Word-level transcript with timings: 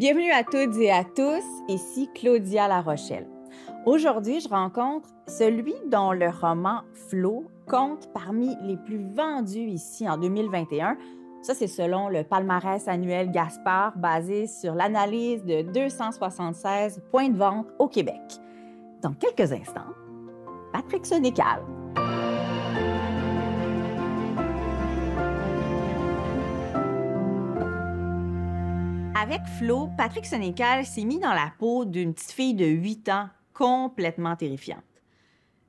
Bienvenue 0.00 0.30
à 0.30 0.44
toutes 0.44 0.78
et 0.78 0.90
à 0.90 1.04
tous, 1.04 1.44
ici 1.68 2.08
Claudia 2.14 2.66
La 2.68 2.80
Rochelle. 2.80 3.28
Aujourd'hui, 3.84 4.40
je 4.40 4.48
rencontre 4.48 5.10
celui 5.26 5.74
dont 5.92 6.12
le 6.12 6.30
roman 6.30 6.80
Flo 7.10 7.44
compte 7.68 8.08
parmi 8.14 8.56
les 8.62 8.78
plus 8.78 9.06
vendus 9.14 9.68
ici 9.68 10.08
en 10.08 10.16
2021. 10.16 10.96
Ça, 11.42 11.52
c'est 11.52 11.66
selon 11.66 12.08
le 12.08 12.24
palmarès 12.24 12.88
annuel 12.88 13.30
Gaspard, 13.30 13.98
basé 13.98 14.46
sur 14.46 14.74
l'analyse 14.74 15.44
de 15.44 15.60
276 15.70 17.02
points 17.10 17.28
de 17.28 17.36
vente 17.36 17.66
au 17.78 17.86
Québec. 17.86 18.22
Dans 19.02 19.12
quelques 19.12 19.52
instants, 19.52 19.92
Patrick 20.72 21.04
Sénécal. 21.04 21.60
Avec 29.22 29.44
Flo, 29.58 29.90
Patrick 29.98 30.24
Sénécal 30.24 30.86
s'est 30.86 31.04
mis 31.04 31.18
dans 31.18 31.34
la 31.34 31.52
peau 31.58 31.84
d'une 31.84 32.14
petite 32.14 32.32
fille 32.32 32.54
de 32.54 32.64
8 32.64 33.10
ans 33.10 33.28
complètement 33.52 34.34
terrifiante. 34.34 34.82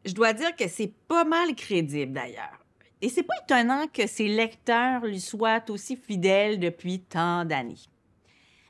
Je 0.05 0.13
dois 0.13 0.31
dire 0.31 0.55
que 0.55 0.69
c'est 0.69 0.93
pas 1.09 1.25
mal 1.25 1.53
crédible 1.53 2.13
d'ailleurs. 2.13 2.65
Et 3.01 3.09
c'est 3.09 3.23
pas 3.23 3.33
étonnant 3.43 3.87
que 3.91 4.07
ses 4.07 4.29
lecteurs 4.29 5.03
lui 5.03 5.19
soient 5.19 5.69
aussi 5.69 5.97
fidèles 5.97 6.61
depuis 6.61 7.01
tant 7.01 7.43
d'années. 7.43 7.75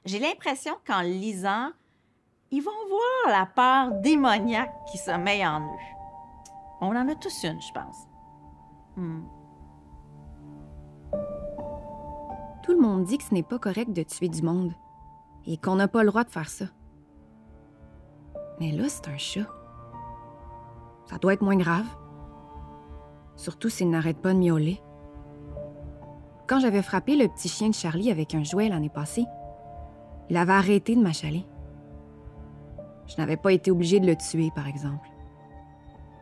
J'ai 0.04 0.18
l'impression 0.18 0.74
qu'en 0.88 1.02
lisant, 1.02 1.70
ils 2.50 2.64
vont 2.64 2.72
voir 2.90 3.40
la 3.40 3.46
part 3.46 3.92
démoniaque 4.02 4.74
qui 4.92 4.98
sommeille 4.98 5.46
en 5.46 5.62
eux. 5.62 5.96
On 6.82 6.96
en 6.96 7.08
a 7.08 7.14
tous 7.14 7.44
une, 7.44 7.62
je 7.62 7.72
pense. 7.72 8.08
Hmm. 8.96 9.22
Tout 12.64 12.74
le 12.74 12.80
monde 12.80 13.04
dit 13.06 13.18
que 13.18 13.24
ce 13.24 13.34
n'est 13.34 13.44
pas 13.44 13.58
correct 13.58 13.92
de 13.92 14.04
tuer 14.04 14.30
du 14.30 14.44
monde 14.44 14.74
et 15.46 15.58
qu'on 15.58 15.76
n'a 15.76 15.88
pas 15.88 16.04
le 16.04 16.10
droit 16.10 16.24
de 16.24 16.30
faire 16.30 16.50
ça. 16.50 16.66
Mais 18.60 18.72
là, 18.72 18.88
c'est 18.88 19.08
un 19.08 19.18
chat. 19.18 19.48
Ça 21.06 21.18
doit 21.18 21.34
être 21.34 21.42
moins 21.42 21.58
grave. 21.58 21.88
Surtout 23.36 23.70
s'il 23.70 23.90
n'arrête 23.90 24.22
pas 24.22 24.34
de 24.34 24.40
miauler. 24.40 24.80
Quand 26.48 26.60
j'avais 26.60 26.84
frappé 26.84 27.16
le 27.16 27.28
petit 27.28 27.48
chien 27.48 27.70
de 27.70 27.74
Charlie 27.74 28.12
avec 28.12 28.36
un 28.36 28.44
jouet 28.44 28.70
l'année 28.70 28.90
passée, 28.90 29.26
il 30.30 30.38
avait 30.38 30.54
arrêté 30.54 30.96
de 30.96 31.02
m'achaler. 31.02 31.46
Je 33.08 33.16
n'avais 33.18 33.38
pas 33.38 33.52
été 33.52 33.72
obligée 33.72 34.00
de 34.00 34.06
le 34.06 34.16
tuer, 34.16 34.52
par 34.54 34.68
exemple. 34.68 35.10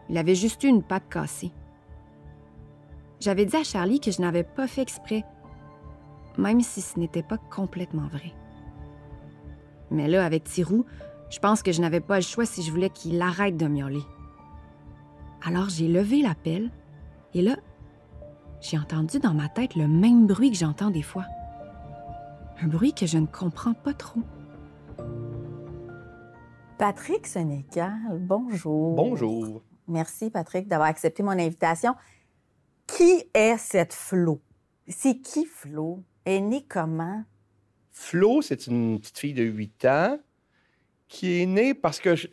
Il 0.07 0.17
avait 0.17 0.35
juste 0.35 0.63
eu 0.63 0.67
une 0.67 0.83
patte 0.83 1.09
cassée. 1.09 1.51
J'avais 3.19 3.45
dit 3.45 3.55
à 3.57 3.63
Charlie 3.63 3.99
que 3.99 4.11
je 4.11 4.21
n'avais 4.21 4.43
pas 4.43 4.65
fait 4.65 4.81
exprès, 4.81 5.25
même 6.39 6.61
si 6.61 6.81
ce 6.81 6.97
n'était 6.97 7.23
pas 7.23 7.37
complètement 7.37 8.07
vrai. 8.07 8.33
Mais 9.91 10.07
là, 10.07 10.25
avec 10.25 10.45
Tirou, 10.45 10.85
je 11.29 11.39
pense 11.39 11.61
que 11.61 11.71
je 11.71 11.81
n'avais 11.81 11.99
pas 11.99 12.15
le 12.15 12.23
choix 12.23 12.45
si 12.45 12.63
je 12.63 12.71
voulais 12.71 12.89
qu'il 12.89 13.21
arrête 13.21 13.57
de 13.57 13.67
miauler. 13.67 14.03
Alors 15.43 15.69
j'ai 15.69 15.87
levé 15.87 16.21
la 16.21 16.35
pelle 16.35 16.71
et 17.33 17.41
là, 17.41 17.57
j'ai 18.61 18.77
entendu 18.77 19.19
dans 19.19 19.33
ma 19.33 19.47
tête 19.47 19.75
le 19.75 19.87
même 19.87 20.27
bruit 20.27 20.51
que 20.51 20.57
j'entends 20.57 20.89
des 20.89 21.01
fois. 21.01 21.25
Un 22.61 22.67
bruit 22.67 22.93
que 22.93 23.05
je 23.05 23.17
ne 23.17 23.25
comprends 23.25 23.73
pas 23.73 23.93
trop. 23.93 24.21
Patrick 26.77 27.27
Sénécal, 27.27 28.19
bonjour. 28.19 28.95
Bonjour. 28.95 29.61
Merci, 29.87 30.29
Patrick, 30.29 30.67
d'avoir 30.67 30.89
accepté 30.89 31.23
mon 31.23 31.31
invitation. 31.31 31.95
Qui 32.87 33.23
est 33.33 33.57
cette 33.57 33.93
Flo? 33.93 34.41
C'est 34.87 35.19
qui 35.19 35.45
Flo? 35.45 36.03
Est 36.25 36.39
née 36.39 36.65
comment? 36.67 37.23
Flo, 37.91 38.41
c'est 38.41 38.67
une 38.67 38.99
petite 38.99 39.17
fille 39.17 39.33
de 39.33 39.43
8 39.43 39.85
ans 39.85 40.19
qui 41.07 41.41
est 41.41 41.45
née 41.45 41.73
parce 41.73 41.99
que 41.99 42.15
je, 42.15 42.27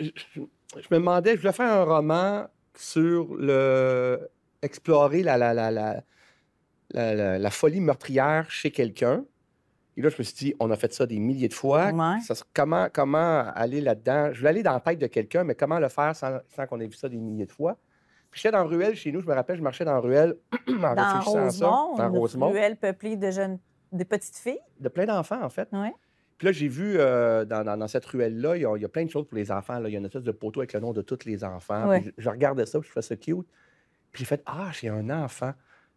me 0.91 0.97
demandais, 0.97 1.33
je 1.35 1.41
voulais 1.41 1.53
faire 1.53 1.73
un 1.73 1.85
roman 1.85 2.47
sur 2.75 3.35
le 3.37 4.29
explorer 4.63 5.23
la, 5.23 5.39
la, 5.39 5.55
la, 5.55 7.39
la, 7.39 7.51
folie 7.51 7.81
meurtrière 7.81 8.51
chez 8.51 8.71
quelqu'un. 8.71 9.25
Et 9.97 10.03
là, 10.03 10.11
je 10.11 10.17
me 10.19 10.25
suis 10.25 10.35
dit, 10.35 10.55
on 10.61 10.71
a 10.71 10.77
fait 10.77 10.93
ça 10.93 11.07
des 11.07 11.19
milliers 11.19 11.49
de 11.49 11.55
fois. 11.55 11.91
comment, 12.53 12.89
comment 12.93 13.45
aller 13.55 13.81
là-dedans? 13.81 14.31
Je 14.33 14.39
voulais 14.39 14.51
aller 14.51 14.63
dans 14.63 14.73
la 14.73 14.81
tête 14.81 14.99
de 14.99 15.07
quelqu'un, 15.07 15.45
mais 15.45 15.55
comment 15.55 15.79
le 15.79 15.89
faire 15.89 16.15
sans, 16.15 16.39
qu'on 16.69 16.81
ait 16.81 16.87
vu 16.87 16.97
ça 16.97 17.09
des 17.09 17.17
milliers 17.17 17.47
de 17.47 17.53
fois? 17.53 17.79
Puis 18.31 18.43
j'étais 18.43 18.53
dans 18.53 18.65
la 18.65 18.69
ruelle 18.69 18.95
chez 18.95 19.11
nous, 19.11 19.23
je 19.23 19.27
me 19.27 19.33
rappelle, 19.33 19.57
je 19.57 19.63
marchais 19.63 19.85
dans 19.85 19.95
la 19.95 20.01
ruelle 20.01 20.37
en 20.69 20.95
dans 20.95 20.95
réfléchissant 20.95 21.45
Rosemont, 21.45 21.97
ça. 21.97 22.09
Dans 22.09 22.13
Rosemont. 22.13 22.51
ruelle 22.51 22.77
peuplée 22.77 23.17
de 23.17 23.31
jeunes, 23.31 23.59
de 23.97 24.05
petites 24.05 24.37
filles? 24.37 24.61
De 24.81 24.89
plein 24.89 25.07
d'enfants, 25.07 25.43
en 25.43 25.49
fait. 25.49 25.69
Puis 26.39 26.47
là, 26.47 26.53
j'ai 26.53 26.69
vu 26.69 26.97
euh, 26.99 27.45
dans, 27.45 27.89
cette 27.89 28.05
ruelle-là, 28.05 28.57
il 28.57 28.63
y, 28.63 28.85
a, 28.85 28.89
plein 28.89 29.05
de 29.05 29.11
choses 29.11 29.27
pour 29.27 29.37
les 29.37 29.51
enfants. 29.51 29.79
Là. 29.79 29.89
Il 29.89 29.93
y 29.93 29.97
a 29.97 29.99
une 29.99 30.05
espèce 30.05 30.23
de 30.23 30.33
poteau 30.33 30.61
avec 30.61 30.73
le 30.73 30.81
nom 30.81 30.93
de 30.93 31.03
tous 31.03 31.25
les 31.25 31.45
enfants. 31.45 31.99
je 32.17 32.31
regardais 32.31 32.67
ça, 32.67 32.79
puis 32.79 32.89
je 32.89 32.93
trouvais 32.93 33.07
ça 33.07 33.17
cute. 33.17 33.47
Puis 34.13 34.21
j'ai 34.21 34.25
fait 34.25 34.43
Ah, 34.47 34.71
j'ai 34.73 34.89
un 34.89 35.11
enfant. 35.11 35.53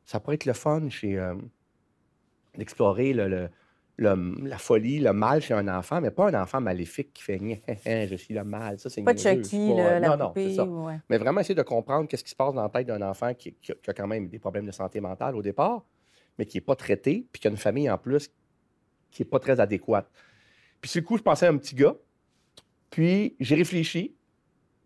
Ça 0.06 0.20
pourrait 0.20 0.36
être 0.36 0.46
le 0.46 0.54
fun 0.54 0.90
chez 0.90 1.20
euh, 1.20 1.36
d'explorer 2.58 3.14
le, 3.14 3.50
la 4.00 4.58
folie, 4.58 5.00
le 5.00 5.14
mal 5.14 5.42
chez 5.42 5.54
un 5.54 5.68
enfant, 5.68 6.02
mais 6.02 6.12
pas 6.12 6.30
un 6.30 6.42
enfant 6.42 6.62
maléfique 6.62 7.14
qui 7.14 7.24
fait 7.24 7.40
je 8.10 8.16
suis 8.16 8.34
le 8.34 8.44
mal. 8.44 8.80
Ça, 8.80 8.90
c'est 8.90 9.02
pas 9.02 9.16
Chucky, 9.16 9.74
pas... 9.76 10.00
la 10.00 10.16
non, 10.16 10.28
poupée, 10.28 10.56
Mais 11.10 11.18
vraiment 11.18 11.42
essayer 11.42 11.56
de 11.56 11.64
comprendre 11.64 12.08
qu'est-ce 12.08 12.24
qui 12.24 12.30
se 12.30 12.36
passe 12.36 12.54
dans 12.54 12.64
la 12.64 12.70
tête 12.70 12.88
d'un 12.88 13.02
enfant 13.02 13.34
qui, 13.34 13.56
a 13.88 13.94
quand 13.94 14.08
même 14.08 14.30
des 14.30 14.40
problèmes 14.40 14.66
de 14.66 14.72
santé 14.72 15.02
mentale 15.02 15.36
au 15.36 15.42
départ, 15.42 15.86
mais 16.40 16.46
qui 16.46 16.58
n'est 16.58 16.62
pas 16.62 16.76
traité, 16.76 17.28
puis 17.32 17.42
qui 17.42 17.48
a 17.48 17.52
une 17.52 17.58
famille 17.58 17.90
en 17.92 17.98
plus 17.98 18.32
qui 19.12 19.22
n'est 19.22 19.30
pas 19.30 19.40
très 19.40 19.60
adéquate. 19.60 20.10
Puis, 20.80 20.90
sur 20.90 21.02
le 21.02 21.06
coup, 21.06 21.18
je 21.18 21.22
pensais 21.22 21.46
à 21.46 21.50
un 21.50 21.58
petit 21.58 21.76
gars. 21.76 21.96
Puis, 22.90 23.36
j'ai 23.40 23.56
réfléchi, 23.56 24.16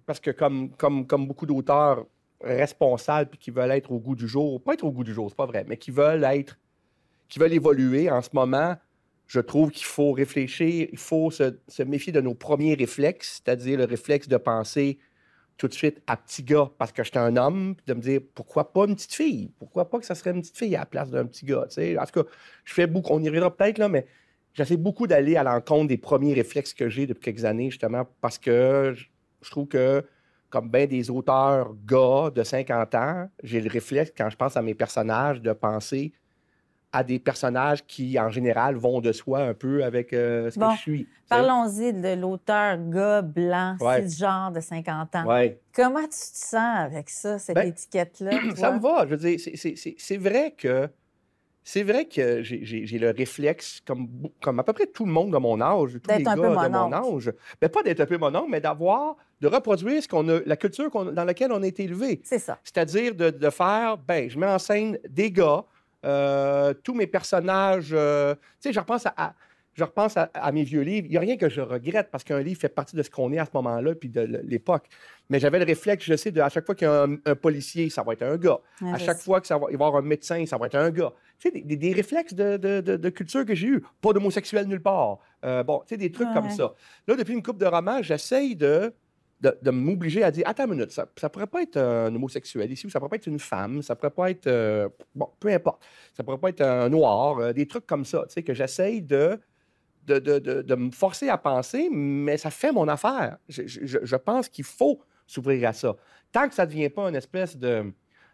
parce 0.06 0.19
que 0.19 0.31
comme, 0.31 0.72
comme, 0.72 1.06
comme 1.06 1.28
beaucoup 1.28 1.46
d'auteurs 1.46 2.06
responsables 2.42 3.30
puis 3.30 3.40
qui 3.40 3.52
veulent 3.52 3.72
être 3.72 3.92
au 3.92 4.00
goût 4.00 4.16
du 4.16 4.28
jour, 4.28 4.62
pas 4.62 4.74
être 4.74 4.84
au 4.84 4.92
goût 4.92 5.03
du 5.03 5.13
jour, 5.13 5.30
c'est 5.30 5.36
pas 5.36 5.46
vrai, 5.46 5.63
mais 5.68 5.78
qui 5.78 5.92
veulent 5.92 6.24
être, 6.24 6.58
qui 7.30 7.40
veulent 7.40 7.53
évoluer 7.53 8.09
en 8.09 8.22
ce 8.22 8.30
moment, 8.34 8.75
je 9.28 9.40
trouve 9.40 9.72
qu'il 9.72 9.86
faut 9.86 10.12
réfléchir, 10.12 10.90
il 10.92 10.97
faut 10.97 11.31
se, 11.31 11.58
se, 11.68 11.84
méfier 11.84 12.12
de 12.12 12.19
nos 12.19 12.34
premiers 12.34 12.74
réflexes, 12.74 13.42
c'est-à-dire 13.44 13.78
le 13.78 13.86
réflexe 13.86 14.28
de 14.28 14.38
penser 14.38 15.00
tout 15.58 15.68
de 15.68 15.74
suite 15.74 16.02
à 16.08 16.18
petit 16.18 16.44
gars 16.44 16.69
parce 16.78 16.91
que 16.91 17.03
j'étais 17.03 17.19
un 17.19 17.38
homme, 17.38 17.75
puis 17.75 17.86
de 17.88 17.94
me 17.94 18.02
dire 18.02 18.22
pourquoi 18.34 18.72
pas 18.74 18.86
une 18.86 18.96
petite 18.96 19.14
fille? 19.14 19.52
Pourquoi 19.59 19.90
pas 19.90 20.00
que 20.00 20.06
ça 20.06 20.16
serait 20.16 20.31
une 20.31 20.41
petite 20.41 20.58
fille 20.58 20.75
à 20.75 20.80
la 20.80 20.86
place 20.86 21.09
d'un 21.09 21.25
petit 21.25 21.46
gars? 21.46 21.66
En 21.66 22.06
tout 22.06 22.24
cas, 22.24 22.30
je 22.64 22.74
fais 22.74 22.88
beaucoup, 22.88 23.14
on 23.14 23.22
y 23.22 23.28
reviendra 23.28 23.56
peut-être, 23.56 23.78
là, 23.78 23.90
mais 23.90 24.06
j'essaie 24.53 24.78
beaucoup 24.78 25.08
d'aller 25.08 25.36
à 25.36 25.44
l'encontre 25.44 25.88
des 25.88 25.97
premiers 25.97 26.34
réflexes 26.34 26.74
que 26.74 26.90
j'ai 26.90 27.08
depuis 27.08 27.22
quelques 27.22 27.46
années, 27.46 27.69
justement, 27.69 28.08
parce 28.22 28.38
que 28.38 28.94
je 29.42 29.52
trouve 29.52 29.68
que, 29.68 30.06
comme 30.50 30.69
bien 30.69 30.86
des 30.86 31.09
auteurs 31.09 31.74
gars 31.86 32.30
de 32.34 32.44
50 32.44 32.96
ans, 32.96 33.30
j'ai 33.44 33.62
le 33.62 33.69
réflexe, 33.69 34.12
quand 34.16 34.30
je 34.30 34.36
pense 34.36 34.56
à 34.58 34.62
mes 34.62 34.75
personnages, 34.75 35.42
de 35.42 35.53
penser 35.53 36.13
à 36.94 37.04
des 37.04 37.18
personnages 37.18 37.84
qui, 37.86 38.20
en 38.20 38.30
général, 38.30 38.76
vont 38.76 39.02
de 39.02 39.12
soi 39.12 39.40
un 39.40 39.56
peu 39.56 39.84
avec 39.84 40.14
euh, 40.14 40.52
ce 40.52 40.59
que 40.59 40.66
je 40.76 40.80
suis. 40.80 41.08
Parlons-y 41.28 41.92
de 41.92 42.14
l'auteur 42.14 42.78
gars 42.78 43.24
blanc, 43.24 43.76
genre 44.08 44.52
de 44.52 44.59
50 44.59 45.16
ans. 45.16 45.42
Comment 45.74 46.04
tu 46.04 46.09
te 46.09 46.38
sens 46.38 46.78
avec 46.78 47.09
ça, 47.09 47.40
cette 47.40 47.56
ben, 47.56 47.68
étiquette-là? 47.68 48.31
Ça 48.56 48.72
me 48.72 48.80
va. 48.80 49.06
Je 49.06 49.16
veux 49.16 49.18
dire, 49.18 49.40
c'est 49.98 50.18
vrai 50.18 50.54
que 50.56 50.88
c'est 51.66 51.84
vrai 51.84 52.06
que 52.06 52.44
j'ai 52.44 53.00
le 53.00 53.12
réflexe, 53.12 53.80
comme, 53.86 54.10
comme 54.42 54.60
à 54.60 54.64
peu 54.64 54.74
près 54.74 54.86
tout 54.86 55.06
le 55.06 55.12
monde 55.12 55.31
de 55.31 55.38
mon 55.38 55.62
âge, 55.62 55.98
tous 56.04 56.16
les 56.16 56.24
gars 56.24 56.36
de 56.36 56.42
mon 56.42 56.94
âge, 56.94 57.31
ben, 57.60 57.70
pas 57.70 57.81
d'être 57.84 58.02
un 58.02 58.06
peu 58.06 58.18
mon 58.18 58.36
âge, 58.36 58.44
mais 58.50 58.60
d'avoir, 58.60 59.16
de 59.40 59.48
reproduire 59.48 60.04
ce 60.04 60.08
qu'on 60.08 60.28
a, 60.28 60.42
la 60.46 60.58
culture 60.58 60.92
dans 60.92 61.24
laquelle 61.24 61.54
on 61.54 61.64
a 61.64 61.68
été 61.68 61.86
élevé. 61.86 62.22
C'est 62.24 62.40
ça. 62.40 62.60
C'est-à-dire 62.64 63.16
de, 63.16 63.30
de, 63.30 63.50
faire, 63.50 63.98
ben, 63.98 64.30
je 64.30 64.38
mets 64.38 64.48
en 64.48 64.60
scène 64.60 65.00
des 65.10 65.31
gars, 65.31 65.64
euh, 66.06 66.74
tous 66.84 66.94
mes 66.94 67.08
personnages, 67.08 67.92
euh, 67.94 68.36
tu 68.36 68.42
sais, 68.69 68.74
je 68.74 68.80
repense 68.80 69.06
à, 69.06 69.36
je 69.74 69.83
repense 69.83 70.18
à, 70.18 70.51
mes 70.51 70.63
vieux 70.63 70.81
livres. 70.81 71.07
Il 71.07 71.12
n'y 71.12 71.18
a 71.18 71.22
rien 71.22 71.38
que 71.38 71.50
je 71.50 71.62
regrette 71.62 72.10
parce 72.12 72.24
qu'un 72.24 72.42
livre 72.42 72.60
fait 72.60 72.69
partie 72.69 72.95
de 72.95 73.01
ce 73.01 73.10
qu'on 73.10 73.31
est 73.31 73.39
à 73.39 73.45
ce 73.45 73.51
moment-là 73.56 73.95
puis 73.95 74.10
de 74.10 74.42
l'époque. 74.44 74.86
Mais 75.30 75.39
j'avais 75.39 75.57
le 75.57 75.66
réflexe, 75.66 76.06
je 76.06 76.16
sais, 76.16 76.31
de 76.31 76.42
à 76.42 76.50
chaque 76.50 76.66
fois 76.66 76.75
qu'il 76.75 76.88
y 76.88 76.92
a 76.92 77.07
un, 77.25 77.36
policier, 77.36 77.89
ça 77.89 78.04
va 78.04 78.13
être 78.13 78.22
un 78.24 78.38
gars. 78.38 78.60
à 78.94 78.98
chaque 79.00 79.18
fois 79.18 79.42
qu'il 79.42 79.56
va 79.56 79.72
y 79.72 79.74
avoir 79.74 79.95
un 79.95 80.01
médecin, 80.01 80.45
ça 80.45 80.57
va 80.57 80.68
être 80.68 80.75
un 80.75 80.92
gars. 80.92 81.12
Tu 81.39 81.50
sais, 81.50 81.62
des, 81.62 81.94
réflexes 81.94 82.36
de, 82.36 83.10
culture 83.10 83.45
que 83.45 83.56
j'ai 83.56 83.68
eu. 83.68 83.83
Pas 84.00 84.13
d'homosexuel 84.13 84.68
nulle 84.68 84.81
part. 84.81 85.19
Euh, 85.44 85.63
bon, 85.63 85.80
tu 85.80 85.89
sais, 85.89 85.98
des 85.98 86.12
trucs 86.12 86.31
comme 86.33 86.51
ça. 86.51 86.74
Là, 87.07 87.16
depuis 87.16 87.33
une 87.33 87.44
coupe 87.44 87.57
de 87.57 87.66
romans, 87.66 88.01
j'essaye 88.01 88.56
de 88.56 88.94
de, 89.44 89.72
m'obliger 89.72 90.24
à 90.24 90.31
dire 90.31 90.44
Attends 90.48 90.66
une 90.66 90.72
minute, 90.72 90.92
ça, 90.92 91.07
ça 91.18 91.30
pourrait 91.30 91.48
pas 91.48 91.62
être 91.62 91.78
un 91.78 92.13
homosexuel 92.13 92.72
ici, 92.72 92.86
ou 92.86 92.90
ça 92.90 93.00
pourrait 93.00 93.10
pas 93.10 93.16
être 93.18 93.28
une 93.28 93.40
femme, 93.40 93.81
ça 93.81 93.95
pourrait 93.95 94.12
pas 94.12 94.30
être. 94.30 94.48
Euh, 94.48 94.90
bon, 95.13 95.30
peu 95.40 95.50
importe. 95.50 95.84
Ça 96.13 96.24
pourrait 96.24 96.38
pas 96.38 96.50
être 96.50 96.62
un 96.62 96.90
noir, 96.90 97.40
euh, 97.40 97.54
des 97.54 97.68
trucs 97.68 97.86
comme 97.86 98.06
ça, 98.06 98.24
tu 98.28 98.34
sais, 98.34 98.44
que 98.44 98.54
j'essaye 98.54 99.01
de 99.01 99.40
de, 100.06 100.19
de, 100.19 100.75
me 100.75 100.92
forcer 100.92 101.30
à 101.30 101.38
penser, 101.38 101.90
mais 101.90 102.36
ça 102.36 102.51
fait 102.51 102.74
mon 102.74 102.90
affaire. 102.90 103.38
Je, 103.48 104.16
pense 104.18 104.50
qu'il 104.50 104.66
faut 104.66 105.00
s'ouvrir 105.25 105.69
à 105.69 105.72
ça. 105.72 105.96
Tant 106.34 106.50
que 106.50 106.54
ça 106.54 106.66
ne 106.66 106.72
devient 106.72 106.89
pas 106.89 107.07
une 107.07 107.16
espèce 107.16 107.56
de. 107.56 107.94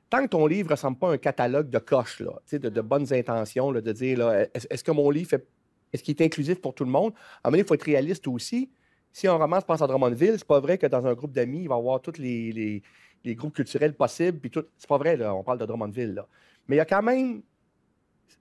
Tant 0.10 0.24
que 0.24 0.30
ton 0.30 0.48
livre 0.48 0.70
ne 0.70 0.74
ressemble 0.74 0.98
pas 0.98 1.12
à 1.12 1.14
un 1.14 1.18
catalogue 1.20 1.70
de 1.70 1.78
coches, 1.78 2.22
là, 2.22 2.32
de, 2.52 2.70
de 2.70 2.82
bonnes 2.82 3.14
intentions, 3.14 3.72
de 3.72 3.92
dire 3.92 4.32
est-ce 4.56 4.84
que 4.84 4.92
mon 4.92 5.12
livre 5.12 5.30
fait 5.30 5.48
est-ce 5.94 6.04
qu'il 6.04 6.16
est 6.20 6.26
inclusif 6.26 6.62
pour 6.62 6.74
tout 6.74 6.86
le 6.86 6.92
monde? 6.92 7.14
À 7.44 7.48
un 7.48 7.50
moment 7.50 7.52
donné, 7.52 7.62
il 7.62 7.68
faut 7.68 7.74
être 7.74 7.84
réaliste 7.84 8.28
aussi. 8.28 8.70
Si 9.12 9.28
un 9.28 9.34
roman 9.34 9.60
se 9.60 9.66
passe 9.66 9.82
à 9.82 9.88
Drummondville, 9.88 10.36
c'est 10.38 10.48
pas 10.48 10.60
vrai 10.60 10.78
que 10.78 10.88
dans 10.88 11.06
un 11.06 11.14
groupe 11.14 11.32
d'amis, 11.32 11.64
il 11.64 11.70
va 11.70 11.76
y 11.76 11.80
avoir 11.80 12.02
tous 12.02 12.18
les, 12.18 12.84
groupes 13.26 13.56
culturels 13.56 13.94
possibles. 13.94 14.40
Puis 14.40 14.50
tout. 14.50 14.66
C'est 14.78 14.88
pas 14.88 14.98
vrai, 14.98 15.18
là, 15.18 15.34
on 15.34 15.44
parle 15.44 15.58
de 15.58 15.66
Drummondville. 15.66 16.14
Là. 16.14 16.28
Mais 16.68 16.76
il 16.76 16.80
y 16.80 16.82
a 16.82 16.86
quand 16.86 17.02
même. 17.02 17.42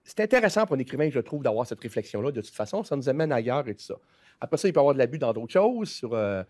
C'est 0.03 0.19
intéressant 0.21 0.65
pour 0.65 0.75
un 0.75 0.79
écrivain, 0.79 1.09
je 1.09 1.19
trouve, 1.19 1.43
d'avoir 1.43 1.65
cette 1.67 1.79
réflexion-là. 1.81 2.31
De 2.31 2.41
toute 2.41 2.53
façon, 2.53 2.83
ça 2.83 2.95
nous 2.95 3.09
amène 3.09 3.31
ailleurs 3.31 3.67
et 3.67 3.75
tout 3.75 3.83
ça. 3.83 3.95
Après 4.41 4.57
ça, 4.57 4.67
il 4.67 4.71
peut 4.71 4.79
y 4.79 4.81
avoir 4.81 4.93
de 4.93 4.99
l'abus 4.99 5.19
dans 5.19 5.33
d'autres 5.33 5.51
choses, 5.51 5.89
sur 5.89 6.13
euh, 6.13 6.43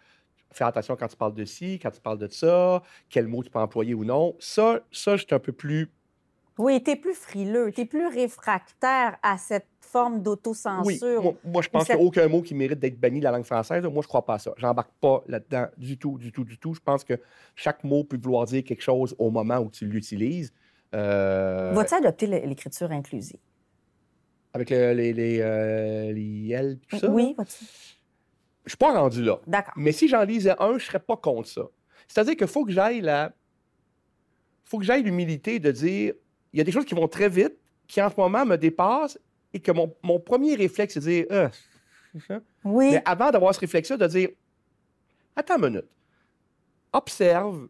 faire 0.52 0.68
attention 0.68 0.96
quand 0.96 1.08
tu 1.08 1.16
parles 1.16 1.34
de 1.34 1.46
ci, 1.46 1.80
quand 1.80 1.92
tu 1.92 2.02
parles 2.02 2.20
de 2.20 2.28
ça, 2.28 2.84
quel 3.10 3.28
mot 3.28 3.44
tu 3.44 3.50
peux 3.50 3.60
employer 3.60 3.94
ou 3.94 4.06
non. 4.06 4.36
Ça, 4.40 4.82
ça 4.92 5.18
je 5.18 5.26
un 5.32 5.40
peu 5.40 5.52
plus 5.52 5.90
Oui, 6.60 6.84
tu 6.84 6.92
es 6.92 6.96
plus 6.98 7.14
frileux, 7.16 7.72
tu 7.72 7.82
es 7.82 7.86
plus 7.86 8.06
réfractaire 8.08 9.18
à 9.24 9.38
cette 9.38 9.66
forme 9.80 10.16
Oui, 10.16 10.24
d'autocensure. 10.24 11.24
moi, 11.24 11.34
moi, 11.46 11.62
je 11.62 11.70
pense 11.70 11.84
cette- 11.88 11.96
qu'il 11.96 12.00
n'y 12.00 12.06
a 12.06 12.08
aucun 12.08 12.28
mot 12.28 12.42
qui 12.42 12.54
mérite 12.54 12.80
d'être 12.80 13.00
banni 13.00 13.20
de 13.20 13.24
la 13.24 13.32
langue 13.32 13.46
française. 13.46 13.82
Moi, 13.86 14.04
je 14.04 14.08
crois 14.08 14.26
pas 14.26 14.36
à 14.36 14.40
ça. 14.40 14.52
J'embarque 14.58 14.92
pas 15.00 15.24
là-dedans 15.28 15.68
du 15.78 15.98
tout, 15.98 16.18
du 16.18 16.32
tout, 16.34 16.44
du 16.44 16.58
tout. 16.58 16.74
Je 16.74 16.82
pense 16.82 17.04
que 17.06 17.14
chaque 17.56 17.84
mot 17.86 18.04
peut 18.04 18.20
vouloir 18.22 18.46
dire 18.46 18.64
quelque 18.64 18.82
chose 18.84 19.16
au 19.18 19.32
moment 19.32 19.58
où 19.60 19.72
tu 19.72 19.86
l'utilises. 19.88 20.54
Euh, 20.94 21.72
Vas-tu 21.74 21.94
adopter 21.96 22.28
l'écriture 22.28 22.92
inclusive? 22.92 23.40
avec 24.52 24.72
le- 24.72 24.94
les, 24.94 25.14
les, 25.14 25.40
euh, 25.42 26.12
les 26.12 26.50
L, 26.52 26.80
tout 26.88 26.98
ça. 26.98 27.10
Oui, 27.10 27.36
vas-tu? 27.38 27.64
Je 28.66 28.72
suis 28.72 28.78
pas 28.78 29.00
rendu 29.00 29.24
là. 29.24 29.40
D'accord. 29.48 29.74
Mais 29.78 29.92
si 29.92 30.08
j'en 30.08 30.24
lisais 30.24 30.56
un, 30.60 30.78
je 30.80 30.86
serais 30.86 31.00
pas 31.00 31.16
contre 31.16 31.48
ça. 31.48 31.62
C'est-à-dire 32.08 32.36
qu'il 32.36 32.48
faut 32.48 32.66
que 32.66 32.72
j'aille 32.72 33.02
la... 33.02 33.32
faut 34.66 34.80
que 34.80 34.84
j'aille 34.86 35.04
l'humilité 35.04 35.60
de 35.60 35.72
dire 35.72 36.16
il 36.54 36.58
y 36.58 36.62
a 36.62 36.64
des 36.64 36.72
choses 36.72 36.86
qui 36.86 36.96
vont 36.96 37.08
très 37.08 37.30
vite, 37.30 37.54
qui 37.88 38.02
en 38.02 38.10
ce 38.10 38.16
moment 38.18 38.46
me 38.46 38.56
dépassent, 38.58 39.20
et 39.54 39.60
que 39.60 39.72
mon, 39.72 39.94
mon 40.04 40.20
premier 40.20 40.56
réflexe, 40.56 40.94
c'est 40.96 41.00
de 41.00 41.06
dire 41.06 41.52
ça? 42.28 42.42
Oui. 42.64 42.92
Mais 42.92 43.02
avant 43.06 43.32
d'avoir 43.32 43.54
ce 43.56 43.60
réflexe-là, 43.60 43.98
de 43.98 44.08
dire 44.08 44.30
Attends 45.36 45.58
une 45.58 45.70
minute, 45.70 45.88
observe, 46.94 47.68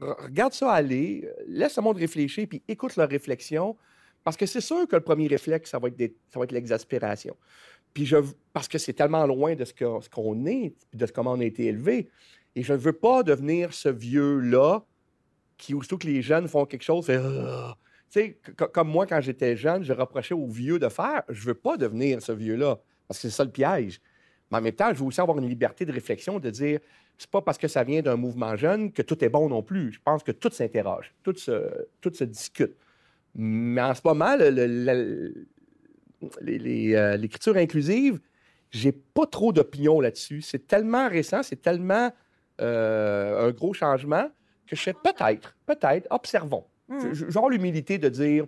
re- 0.00 0.22
regarde 0.24 0.52
ça 0.52 0.72
aller, 0.72 1.22
euh, 1.24 1.42
laisse 1.46 1.76
le 1.76 1.82
monde 1.82 1.96
réfléchir, 1.98 2.46
puis 2.48 2.62
écoute 2.68 2.96
leur 2.96 3.08
réflexion, 3.08 3.76
parce 4.22 4.36
que 4.36 4.46
c'est 4.46 4.60
sûr 4.60 4.88
que 4.88 4.96
le 4.96 5.02
premier 5.02 5.26
réflexe, 5.26 5.70
ça 5.70 5.78
va 5.78 5.88
être, 5.88 5.96
des- 5.96 6.16
ça 6.30 6.38
va 6.38 6.44
être 6.44 6.52
l'exaspération. 6.52 7.36
Puis 7.92 8.06
je, 8.06 8.16
parce 8.52 8.66
que 8.68 8.78
c'est 8.78 8.94
tellement 8.94 9.26
loin 9.26 9.54
de 9.54 9.64
ce 9.64 9.72
que- 9.74 10.00
ce 10.00 10.08
qu'on 10.08 10.46
est, 10.46 10.74
de 10.92 11.06
ce 11.06 11.12
comment 11.12 11.32
on 11.32 11.40
a 11.40 11.44
été 11.44 11.66
élevé. 11.66 12.08
Et 12.56 12.62
je 12.62 12.72
ne 12.72 12.78
veux 12.78 12.92
pas 12.92 13.22
devenir 13.22 13.72
ce 13.74 13.88
vieux-là 13.88 14.84
qui, 15.56 15.74
aussitôt 15.74 15.98
que 15.98 16.06
les 16.06 16.22
jeunes 16.22 16.48
font 16.48 16.64
quelque 16.66 16.82
chose, 16.82 17.06
fait 17.06 17.20
Ah! 17.22 17.76
Sais, 18.14 18.38
comme 18.72 18.90
moi, 18.90 19.06
quand 19.08 19.20
j'étais 19.20 19.56
jeune, 19.56 19.82
je 19.82 19.92
reprochais 19.92 20.34
aux 20.34 20.46
vieux 20.46 20.78
de 20.78 20.88
faire. 20.88 21.24
Je 21.28 21.48
veux 21.48 21.54
pas 21.54 21.76
devenir 21.76 22.22
ce 22.22 22.30
vieux-là, 22.30 22.78
parce 23.08 23.18
que 23.18 23.28
c'est 23.28 23.34
ça 23.34 23.42
le 23.42 23.50
piège. 23.50 24.00
Mais 24.52 24.58
en 24.58 24.60
même 24.60 24.72
temps, 24.72 24.94
je 24.94 25.00
veux 25.00 25.06
aussi 25.06 25.20
avoir 25.20 25.36
une 25.38 25.48
liberté 25.48 25.84
de 25.84 25.90
réflexion, 25.90 26.38
de 26.38 26.48
dire, 26.48 26.78
c'est 27.18 27.28
pas 27.28 27.42
parce 27.42 27.58
que 27.58 27.66
ça 27.66 27.82
vient 27.82 28.02
d'un 28.02 28.14
mouvement 28.14 28.54
jeune 28.54 28.92
que 28.92 29.02
tout 29.02 29.24
est 29.24 29.28
bon 29.28 29.48
non 29.48 29.64
plus. 29.64 29.90
Je 29.90 29.98
pense 29.98 30.22
que 30.22 30.30
tout 30.30 30.50
s'interroge, 30.52 31.12
tout 31.24 31.34
se, 31.34 32.24
discute. 32.24 32.76
Mais 33.34 33.82
en 33.82 33.94
ce 33.96 34.02
moment, 34.04 34.36
euh, 34.38 35.32
l'écriture 36.40 37.56
inclusive, 37.56 38.20
j'ai 38.70 38.92
pas 38.92 39.26
trop 39.26 39.52
d'opinion 39.52 40.00
là-dessus. 40.00 40.40
C'est 40.40 40.68
tellement 40.68 41.08
récent, 41.08 41.42
c'est 41.42 41.60
tellement 41.60 42.12
euh, 42.60 43.48
un 43.48 43.50
gros 43.50 43.72
changement 43.72 44.30
que 44.68 44.76
je 44.76 44.82
fais 44.82 44.94
peut-être, 44.94 45.56
peut-être, 45.66 46.06
observons. 46.10 46.64
Je- 46.90 47.30
Genre 47.30 47.48
l'humilité 47.50 47.98
de 47.98 48.08
dire, 48.08 48.46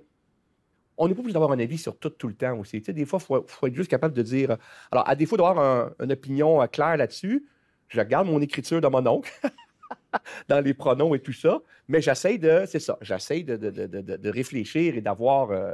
on 0.98 1.08
n'est 1.08 1.14
pas 1.14 1.20
obligé 1.20 1.34
d'avoir 1.34 1.52
un 1.52 1.58
avis 1.58 1.78
sur 1.78 1.96
tout 1.98 2.10
tout 2.10 2.28
le 2.28 2.34
temps 2.34 2.58
aussi. 2.58 2.80
Tu 2.82 2.92
des 2.92 3.04
fois, 3.04 3.18
il 3.22 3.40
faut, 3.46 3.66
être 3.66 3.74
juste 3.74 3.90
capable 3.90 4.14
de 4.14 4.22
dire. 4.22 4.56
Alors, 4.90 5.08
à 5.08 5.14
défaut 5.14 5.36
d'avoir 5.36 5.58
un- 5.58 5.92
une 6.02 6.12
opinion 6.12 6.62
euh, 6.62 6.66
claire 6.66 6.96
là-dessus, 6.96 7.46
je 7.88 8.00
regarde 8.00 8.26
mon 8.26 8.40
écriture 8.40 8.80
de 8.80 8.88
mon 8.88 9.06
oncle, 9.06 9.30
dans 10.48 10.60
les 10.60 10.74
pronoms 10.74 11.14
et 11.14 11.20
tout 11.20 11.32
ça, 11.32 11.60
mais 11.88 12.00
j'essaie 12.00 12.38
de, 12.38 12.64
c'est 12.66 12.80
ça, 12.80 12.98
j'essaie 13.00 13.42
de, 13.42 13.56
de- 13.56 13.70
de- 13.70 14.16
de- 14.16 14.28
réfléchir 14.30 14.96
et 14.96 15.00
d'avoir 15.00 15.50
euh, 15.50 15.72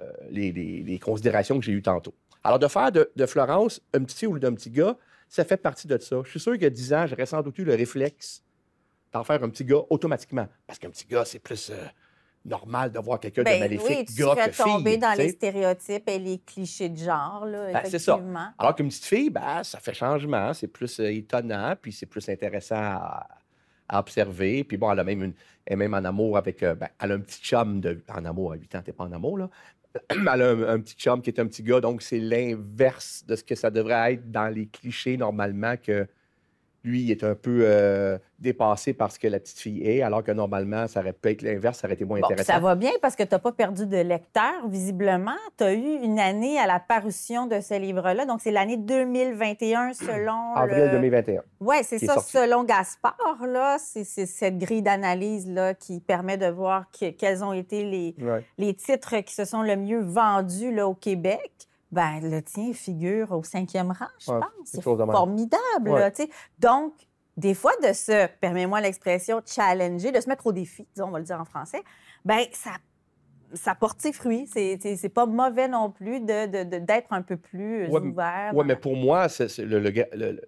euh, 0.00 0.12
les, 0.30 0.52
considérations 0.98 1.58
que 1.58 1.64
j'ai 1.64 1.72
eues 1.72 1.82
tantôt. 1.82 2.14
Alors, 2.44 2.58
de 2.58 2.68
faire 2.68 2.92
de, 2.92 3.26
Florence 3.26 3.80
un 3.94 4.04
petit 4.04 4.26
ou 4.26 4.38
d'un 4.38 4.54
petit 4.54 4.70
gars, 4.70 4.96
ça 5.28 5.44
fait 5.44 5.56
partie 5.56 5.86
de 5.86 5.98
ça. 5.98 6.20
Je 6.24 6.30
suis 6.30 6.40
sûr 6.40 6.56
a 6.66 6.70
10 6.70 6.92
ans, 6.94 7.06
j'aurais 7.06 7.26
sans 7.26 7.42
doute 7.42 7.58
eu 7.58 7.64
le 7.64 7.74
réflexe 7.74 8.42
d'en 9.12 9.24
faire 9.24 9.42
un 9.42 9.48
petit 9.48 9.64
gars 9.64 9.82
automatiquement. 9.90 10.46
Parce 10.66 10.78
qu'un 10.78 10.90
petit 10.90 11.06
gars, 11.06 11.24
c'est 11.24 11.38
plus 11.38 11.70
euh, 11.70 11.74
normal 12.44 12.92
de 12.92 12.98
voir 12.98 13.18
quelqu'un 13.20 13.42
de 13.42 13.46
Ben 13.46 13.60
maléfique, 13.60 13.88
oui, 13.88 14.04
tu 14.06 14.22
gars 14.22 14.34
que 14.46 14.52
fille. 14.52 14.64
tomber 14.64 14.96
dans 14.96 15.16
les 15.16 15.30
stéréotypes 15.30 16.08
et 16.08 16.18
les 16.18 16.38
clichés 16.38 16.88
de 16.88 16.96
genre, 16.98 17.44
là, 17.46 17.72
Ben, 17.72 17.82
c'est 17.84 17.98
ça. 17.98 18.20
Alors 18.58 18.74
qu'une 18.74 18.88
petite 18.88 19.04
fille, 19.04 19.30
ben, 19.30 19.62
ça 19.64 19.80
fait 19.80 19.94
changement, 19.94 20.52
c'est 20.54 20.68
plus 20.68 21.00
euh, 21.00 21.10
étonnant, 21.12 21.74
puis 21.80 21.92
c'est 21.92 22.06
plus 22.06 22.26
intéressant 22.28 22.76
à, 22.76 23.26
à 23.88 23.98
observer. 24.00 24.64
Puis 24.64 24.76
bon, 24.76 24.90
elle 24.92 25.00
a 25.00 25.04
même, 25.04 25.22
une, 25.24 25.34
elle 25.66 25.72
est 25.74 25.76
même 25.76 25.94
en 25.94 26.04
amour 26.04 26.36
avec. 26.38 26.62
euh, 26.62 26.74
ben, 26.74 26.88
elle 27.00 27.12
a 27.12 27.14
un 27.14 27.20
petit 27.20 27.40
chum 27.42 27.80
de, 27.80 28.00
en 28.14 28.24
amour 28.24 28.52
à 28.52 28.56
8 28.56 28.74
ans, 28.76 28.82
t'es 28.84 28.92
pas 28.92 29.04
en 29.04 29.12
amour, 29.12 29.38
là. 29.38 29.50
Elle 30.10 30.28
a 30.28 30.50
un, 30.50 30.62
un 30.74 30.80
petit 30.80 30.94
chum 30.96 31.22
qui 31.22 31.30
est 31.30 31.40
un 31.40 31.46
petit 31.46 31.62
gars, 31.62 31.80
donc 31.80 32.02
c'est 32.02 32.18
l'inverse 32.18 33.24
de 33.26 33.34
ce 33.34 33.42
que 33.42 33.54
ça 33.54 33.70
devrait 33.70 34.12
être 34.14 34.30
dans 34.30 34.48
les 34.48 34.66
clichés 34.66 35.16
normalement 35.16 35.76
que 35.82 36.06
lui 36.88 37.02
il 37.02 37.10
est 37.10 37.22
un 37.24 37.34
peu 37.34 37.60
euh, 37.62 38.18
dépassé 38.38 38.92
par 38.94 39.10
ce 39.12 39.18
que 39.18 39.28
la 39.28 39.38
petite 39.40 39.58
fille 39.58 39.82
est, 39.86 40.00
alors 40.02 40.22
que 40.22 40.30
normalement, 40.32 40.86
ça 40.86 41.00
aurait 41.00 41.12
pu 41.12 41.30
être 41.30 41.42
l'inverse, 41.42 41.78
ça 41.78 41.86
aurait 41.86 41.94
été 41.94 42.04
moins 42.04 42.20
Bon, 42.20 42.26
intéressant. 42.26 42.52
ça 42.54 42.60
va 42.60 42.74
bien 42.76 42.92
parce 43.02 43.16
que 43.16 43.22
tu 43.24 43.28
n'as 43.32 43.38
pas 43.38 43.52
perdu 43.52 43.86
de 43.86 43.96
lecteur, 43.96 44.68
visiblement. 44.68 45.36
Tu 45.56 45.64
as 45.64 45.74
eu 45.74 45.98
une 46.02 46.18
année 46.20 46.58
à 46.58 46.66
la 46.66 46.78
parution 46.80 47.46
de 47.46 47.60
ce 47.60 47.78
livre-là. 47.78 48.26
Donc, 48.26 48.40
c'est 48.40 48.50
l'année 48.52 48.76
2021 48.76 49.92
selon. 49.92 50.54
Avril 50.54 50.84
le... 50.84 50.90
2021. 50.92 51.42
Oui, 51.60 51.76
c'est 51.82 51.98
ça, 51.98 52.20
selon 52.20 52.64
Gaspard. 52.64 53.44
là. 53.46 53.76
C'est 53.78 54.04
c'est 54.04 54.26
cette 54.26 54.58
grille 54.58 54.82
d'analyse-là 54.82 55.74
qui 55.74 56.00
permet 56.00 56.36
de 56.36 56.46
voir 56.46 56.84
que- 56.90 57.10
quels 57.10 57.42
ont 57.44 57.52
été 57.52 57.84
les, 57.84 58.14
Ouais. 58.20 58.44
les 58.56 58.74
titres 58.74 59.16
qui 59.20 59.34
se 59.34 59.44
sont 59.44 59.62
le 59.62 59.76
mieux 59.76 60.00
vendus 60.00 60.72
là, 60.72 60.86
au 60.88 60.94
Québec. 60.94 61.50
Ben, 61.90 62.20
le 62.22 62.42
tien 62.42 62.72
figure 62.74 63.32
au 63.32 63.42
cinquième 63.42 63.88
rang, 63.92 64.06
je 64.18 64.30
Ouais, 64.30 64.40
pense. 64.40 64.50
C'est 64.64 64.82
formidable, 64.82 65.88
Ouais. 65.90 66.00
là. 66.00 66.10
Donc, 66.58 66.92
des 67.36 67.54
fois, 67.54 67.72
de 67.82 67.92
se, 67.94 68.26
permets-moi 68.40 68.80
l'expression, 68.80 69.40
challenger, 69.46 70.12
de 70.12 70.20
se 70.20 70.28
mettre 70.28 70.46
au 70.46 70.52
défi, 70.52 70.86
disons, 70.94 71.08
on 71.08 71.10
va 71.12 71.18
le 71.18 71.24
dire 71.24 71.40
en 71.40 71.44
français, 71.46 71.82
ben 72.24 72.40
ça, 72.52 72.72
ça 73.54 73.74
porte 73.74 74.02
ses 74.02 74.12
fruits. 74.12 74.46
C'est 74.48 75.08
pas 75.08 75.24
mauvais 75.24 75.68
non 75.68 75.90
plus 75.90 76.20
d'être 76.20 76.50
de, 76.50 76.78
de- 76.78 77.14
un 77.14 77.22
peu 77.22 77.36
plus 77.38 77.86
Ouais, 77.88 78.00
ouvert. 78.00 78.52
Oui, 78.54 78.64
mais 78.66 78.76
pour 78.76 78.94
moi, 78.96 79.28
c'est 79.30 79.56
le, 79.58 79.78
le, 79.80 80.40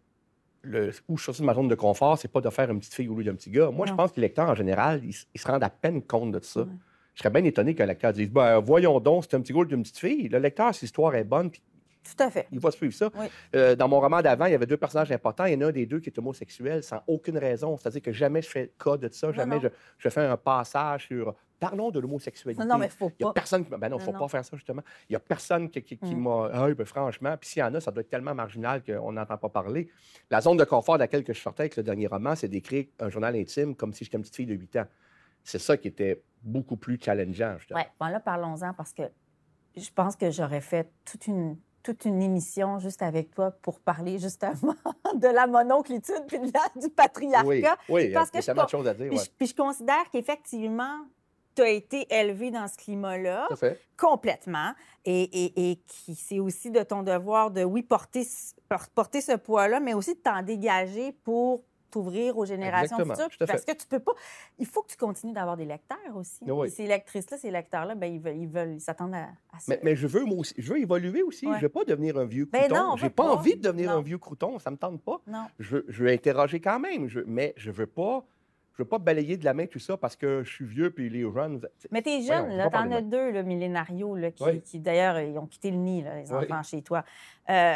le- 0.62 0.92
où 1.08 1.16
je 1.16 1.24
sortis 1.24 1.40
de 1.40 1.46
ma 1.46 1.54
zone 1.54 1.68
de 1.68 1.74
confort, 1.74 2.18
c'est 2.18 2.28
pas 2.28 2.42
de 2.42 2.50
faire 2.50 2.70
une 2.70 2.80
petite 2.80 2.94
fille 2.94 3.08
au 3.08 3.14
lieu 3.14 3.24
d'un 3.24 3.34
petit 3.34 3.50
gars. 3.50 3.70
Moi, 3.70 3.86
je 3.86 3.94
pense 3.94 4.10
que 4.12 4.16
les 4.16 4.26
lecteurs, 4.26 4.50
en 4.50 4.54
général, 4.54 5.00
ils, 5.04 5.14
ils 5.34 5.40
se 5.40 5.46
rendent 5.46 5.64
à 5.64 5.70
peine 5.70 6.02
compte 6.02 6.32
de 6.32 6.40
ça. 6.44 6.66
Je 7.14 7.22
serais 7.22 7.30
bien 7.30 7.44
étonné 7.44 7.74
qu'un 7.74 7.86
lecteur 7.86 8.12
dise 8.12 8.30
ben, 8.30 8.58
Voyons 8.60 8.98
donc, 9.00 9.24
c'est 9.28 9.36
un 9.36 9.40
petit 9.40 9.52
gars 9.52 9.60
ou 9.60 9.68
une 9.68 9.82
petite 9.82 9.98
fille. 9.98 10.28
Le 10.28 10.38
lecteur, 10.38 10.74
si 10.74 10.84
l'histoire 10.84 11.14
est 11.14 11.24
bonne, 11.24 11.50
puis 11.50 11.60
Tout 12.04 12.22
à 12.22 12.30
fait. 12.30 12.46
il 12.52 12.60
va 12.60 12.70
suivre 12.70 12.94
ça. 12.94 13.10
Oui. 13.16 13.26
Euh, 13.56 13.74
dans 13.76 13.88
mon 13.88 14.00
roman 14.00 14.22
d'avant, 14.22 14.46
il 14.46 14.52
y 14.52 14.54
avait 14.54 14.66
deux 14.66 14.76
personnages 14.76 15.12
importants. 15.12 15.44
Il 15.44 15.54
y 15.54 15.56
en 15.56 15.60
a 15.62 15.66
un 15.66 15.72
des 15.72 15.86
deux 15.86 16.00
qui 16.00 16.08
est 16.10 16.18
homosexuel 16.18 16.82
sans 16.82 17.02
aucune 17.06 17.36
raison. 17.38 17.76
C'est-à-dire 17.76 18.02
que 18.02 18.12
jamais 18.12 18.42
je 18.42 18.48
fais 18.48 18.72
cas 18.82 18.96
de 18.96 19.08
ça. 19.12 19.32
Jamais 19.32 19.56
non. 19.56 19.62
je, 19.62 19.68
je 19.98 20.08
fais 20.08 20.22
un 20.22 20.36
passage 20.36 21.06
sur 21.08 21.34
Parlons 21.58 21.90
de 21.90 22.00
l'homosexualité. 22.00 22.62
Non, 22.62 22.66
non, 22.70 22.78
mais 22.78 22.88
faut 22.88 23.12
Il 23.18 23.22
n'y 23.24 23.28
a 23.28 23.28
pas. 23.28 23.34
personne 23.34 23.64
qui. 23.66 23.70
Ben 23.70 23.90
non, 23.90 23.98
il 23.98 24.00
ne 24.00 24.04
faut 24.06 24.12
Non, 24.12 24.18
pas 24.20 24.28
faire 24.28 24.42
ça, 24.42 24.56
justement. 24.56 24.80
Il 25.10 25.12
n'y 25.12 25.16
a 25.16 25.20
personne 25.20 25.68
qui, 25.68 25.82
qui- 25.82 25.98
qui 25.98 26.14
Mm. 26.14 26.22
m'a. 26.22 26.48
Ah, 26.54 26.72
ben, 26.72 26.86
franchement, 26.86 27.36
puis 27.38 27.50
s'il 27.50 27.60
y 27.60 27.62
en 27.62 27.74
a, 27.74 27.80
ça 27.82 27.90
doit 27.90 28.00
être 28.00 28.08
tellement 28.08 28.34
marginal 28.34 28.82
qu'on 28.82 29.12
n'entend 29.12 29.36
pas 29.36 29.50
parler. 29.50 29.90
La 30.30 30.40
zone 30.40 30.56
de 30.56 30.64
confort 30.64 30.94
de 30.94 31.00
laquelle 31.00 31.22
que 31.22 31.34
je 31.34 31.40
sortais 31.40 31.64
avec 31.64 31.76
le 31.76 31.82
dernier 31.82 32.06
roman, 32.06 32.34
c'est 32.34 32.48
d'écrire 32.48 32.86
un 32.98 33.10
journal 33.10 33.36
intime 33.36 33.76
comme 33.76 33.92
si 33.92 34.04
j'étais 34.04 34.16
une 34.16 34.22
petite 34.22 34.36
fille 34.36 34.46
de 34.46 34.54
8 34.54 34.76
ans. 34.76 34.86
C'est 35.44 35.58
ça 35.58 35.76
qui 35.76 35.88
était 35.88 36.22
beaucoup 36.42 36.76
plus 36.76 36.98
challengeant. 37.00 37.56
Oui, 37.74 37.82
bon 37.98 38.06
là, 38.06 38.20
parlons-en 38.20 38.72
parce 38.74 38.92
que 38.92 39.02
je 39.76 39.90
pense 39.94 40.16
que 40.16 40.30
j'aurais 40.30 40.60
fait 40.60 40.90
toute 41.04 41.26
une, 41.26 41.56
toute 41.82 42.04
une 42.04 42.22
émission 42.22 42.78
juste 42.78 43.02
avec 43.02 43.30
toi 43.34 43.50
pour 43.50 43.80
parler 43.80 44.18
justement 44.18 44.74
de 45.14 45.28
la 45.28 45.46
mononclitude 45.46 46.24
puis 46.26 46.38
de 46.38 46.50
la- 46.52 46.80
du 46.80 46.88
patriarcat. 46.90 47.46
Oui, 47.46 47.64
oui, 47.88 48.12
parce 48.12 48.30
que 48.30 48.44
tellement 48.44 48.64
de 48.64 48.68
choses 48.68 48.88
à 48.88 48.94
dire. 48.94 49.08
Puis, 49.08 49.18
ouais. 49.18 49.24
je, 49.24 49.30
puis 49.30 49.46
je 49.46 49.54
considère 49.54 50.10
qu'effectivement, 50.10 51.04
tu 51.54 51.62
as 51.62 51.68
été 51.70 52.06
élevé 52.14 52.50
dans 52.50 52.68
ce 52.68 52.76
climat-là 52.76 53.48
complètement 53.96 54.72
et, 55.04 55.22
et, 55.22 55.70
et 55.72 55.76
qui 55.86 56.14
c'est 56.14 56.38
aussi 56.40 56.70
de 56.70 56.82
ton 56.82 57.02
devoir 57.02 57.50
de, 57.50 57.64
oui, 57.64 57.82
porter, 57.82 58.24
porter 58.94 59.20
ce 59.20 59.36
poids-là, 59.36 59.80
mais 59.80 59.94
aussi 59.94 60.14
de 60.14 60.20
t'en 60.20 60.42
dégager 60.42 61.12
pour 61.12 61.64
t'ouvrir 61.90 62.38
aux 62.38 62.44
générations 62.44 62.96
futures. 62.98 63.28
Parce 63.46 63.64
que 63.64 63.72
tu 63.72 63.86
peux 63.86 63.98
pas... 64.00 64.12
Il 64.58 64.66
faut 64.66 64.82
que 64.82 64.88
tu 64.88 64.96
continues 64.96 65.32
d'avoir 65.32 65.56
des 65.56 65.64
lecteurs 65.64 65.98
aussi. 66.16 66.44
Oui. 66.46 66.68
Et 66.68 66.70
ces 66.70 66.86
lectrices-là, 66.86 67.36
ces 67.38 67.50
lecteurs-là, 67.50 67.94
ben, 67.94 68.12
ils 68.12 68.20
veulent, 68.20 68.36
ils 68.36 68.48
veulent, 68.48 68.74
ils 68.74 68.80
s'attendent 68.80 69.14
à, 69.14 69.24
à 69.52 69.58
ça. 69.58 69.64
Mais, 69.68 69.80
mais 69.82 69.96
je 69.96 70.06
veux 70.06 70.24
moi 70.24 70.38
aussi, 70.38 70.54
je 70.56 70.72
veux 70.72 70.80
évoluer 70.80 71.22
aussi. 71.22 71.46
Ouais. 71.46 71.56
Je 71.56 71.62
veux 71.62 71.68
pas 71.68 71.84
devenir 71.84 72.16
un 72.18 72.24
vieux 72.24 72.46
Ben 72.50 72.68
crouton. 72.68 72.96
J'ai 72.96 73.10
pas, 73.10 73.24
pas. 73.24 73.30
envie 73.34 73.56
de 73.56 73.62
devenir 73.62 73.90
Non. 73.90 73.98
un 73.98 74.02
vieux 74.02 74.18
crouton. 74.18 74.58
Ça 74.58 74.70
me 74.70 74.76
tente 74.76 75.02
pas. 75.02 75.20
Non. 75.26 75.44
Je 75.58 75.76
veux, 75.76 75.84
je 75.88 76.04
veux 76.04 76.10
interroger 76.10 76.60
quand 76.60 76.78
même. 76.78 77.08
Je- 77.08 77.20
mais 77.26 77.52
je 77.56 77.70
veux 77.70 77.86
pas. 77.86 78.24
Je 78.72 78.84
veux 78.84 78.88
pas 78.88 78.98
balayer 78.98 79.36
de 79.36 79.44
la 79.44 79.52
main 79.52 79.66
tout 79.66 79.78
ça 79.80 79.98
parce 79.98 80.16
que 80.16 80.42
je 80.42 80.50
suis 80.50 80.64
vieux 80.64 80.90
puis 80.90 81.10
les 81.10 81.30
jeunes. 81.30 81.60
Mais 81.90 82.00
t'es 82.00 82.22
jeune, 82.22 82.50
je 82.52 82.56
là. 82.56 82.70
T'en 82.70 82.90
as 82.92 83.02
de 83.02 83.10
deux, 83.10 83.30
là, 83.30 83.42
millénarios, 83.42 84.16
là, 84.16 84.30
qui, 84.30 84.42
Oui. 84.42 84.62
qui, 84.62 84.78
d'ailleurs, 84.78 85.20
ils 85.20 85.36
ont 85.36 85.46
quitté 85.46 85.70
le 85.70 85.76
nid, 85.76 86.00
là, 86.02 86.14
les 86.18 86.32
Oui. 86.32 86.44
enfants 86.46 86.62
chez 86.62 86.80
toi. 86.80 87.04
Euh, 87.50 87.74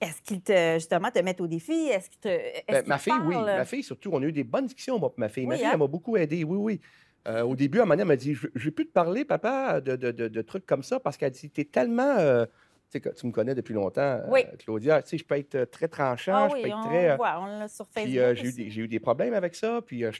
est-ce 0.00 0.20
qu'ils 0.22 0.42
te, 0.42 0.74
justement, 0.74 1.10
te 1.10 1.18
mettent 1.20 1.40
au 1.40 1.46
défi? 1.46 1.72
Est-ce 1.88 2.10
qu'ils 2.10 2.20
te. 2.20 2.28
Ben, 2.72 2.84
ma 2.86 2.98
fille, 2.98 3.14
oui. 3.24 3.36
Ma 3.36 3.64
fille, 3.64 3.82
surtout, 3.82 4.10
on 4.12 4.22
a 4.22 4.26
eu 4.26 4.32
des 4.32 4.44
bonnes 4.44 4.66
discussions, 4.66 4.98
moi, 4.98 5.12
ma 5.16 5.28
fille. 5.28 5.46
Ma 5.46 5.54
Oui, 5.54 5.56
fille, 5.58 5.66
hein? 5.66 5.70
elle 5.74 5.78
m'a 5.78 5.86
beaucoup 5.86 6.16
aidé, 6.16 6.44
oui, 6.44 6.56
oui. 6.56 6.80
Euh, 7.28 7.42
au 7.42 7.54
début, 7.54 7.78
à 7.78 7.82
un 7.82 7.84
moment 7.84 7.94
donné, 7.94 8.02
elle 8.02 8.08
m'a 8.08 8.16
dit 8.16 8.34
vais 8.34 8.70
plus 8.70 8.86
te 8.86 8.92
parler, 8.92 9.24
papa, 9.24 9.80
de, 9.80 9.96
de- 9.96 10.10
de- 10.10 10.28
de 10.28 10.42
trucs 10.42 10.64
comme 10.66 10.82
ça, 10.82 10.98
parce 11.00 11.16
qu'elle 11.16 11.32
dit 11.32 11.50
Tu 11.50 11.60
es 11.60 11.64
tellement. 11.64 12.16
euh, 12.18 12.46
tu 12.92 13.00
sais, 13.00 13.14
tu 13.14 13.26
me 13.26 13.30
connais 13.30 13.54
depuis 13.54 13.72
longtemps, 13.74 14.00
euh, 14.00 14.26
Oui. 14.28 14.40
Claudia. 14.58 15.00
Tu 15.02 15.10
sais, 15.10 15.18
je 15.18 15.24
peux 15.24 15.36
être 15.36 15.70
très 15.70 15.86
tranchant, 15.86 16.32
Ah 16.34 16.48
je 16.48 16.54
oui, 16.54 16.62
peux 16.62 16.68
être 16.68 16.76
on 16.78 16.88
très. 16.88 17.16
voit, 17.16 17.40
on 17.40 17.46
l'a 17.46 17.68
sur 17.68 17.86
Facebook. 17.86 18.34
puis 18.34 18.52
j'ai 18.54 18.64
eu, 18.66 18.70
j'ai 18.70 18.80
eu 18.82 18.88
des 18.88 18.98
problèmes 18.98 19.32
avec 19.34 19.54
ça, 19.54 19.80
puis 19.86 20.00
je 20.02 20.10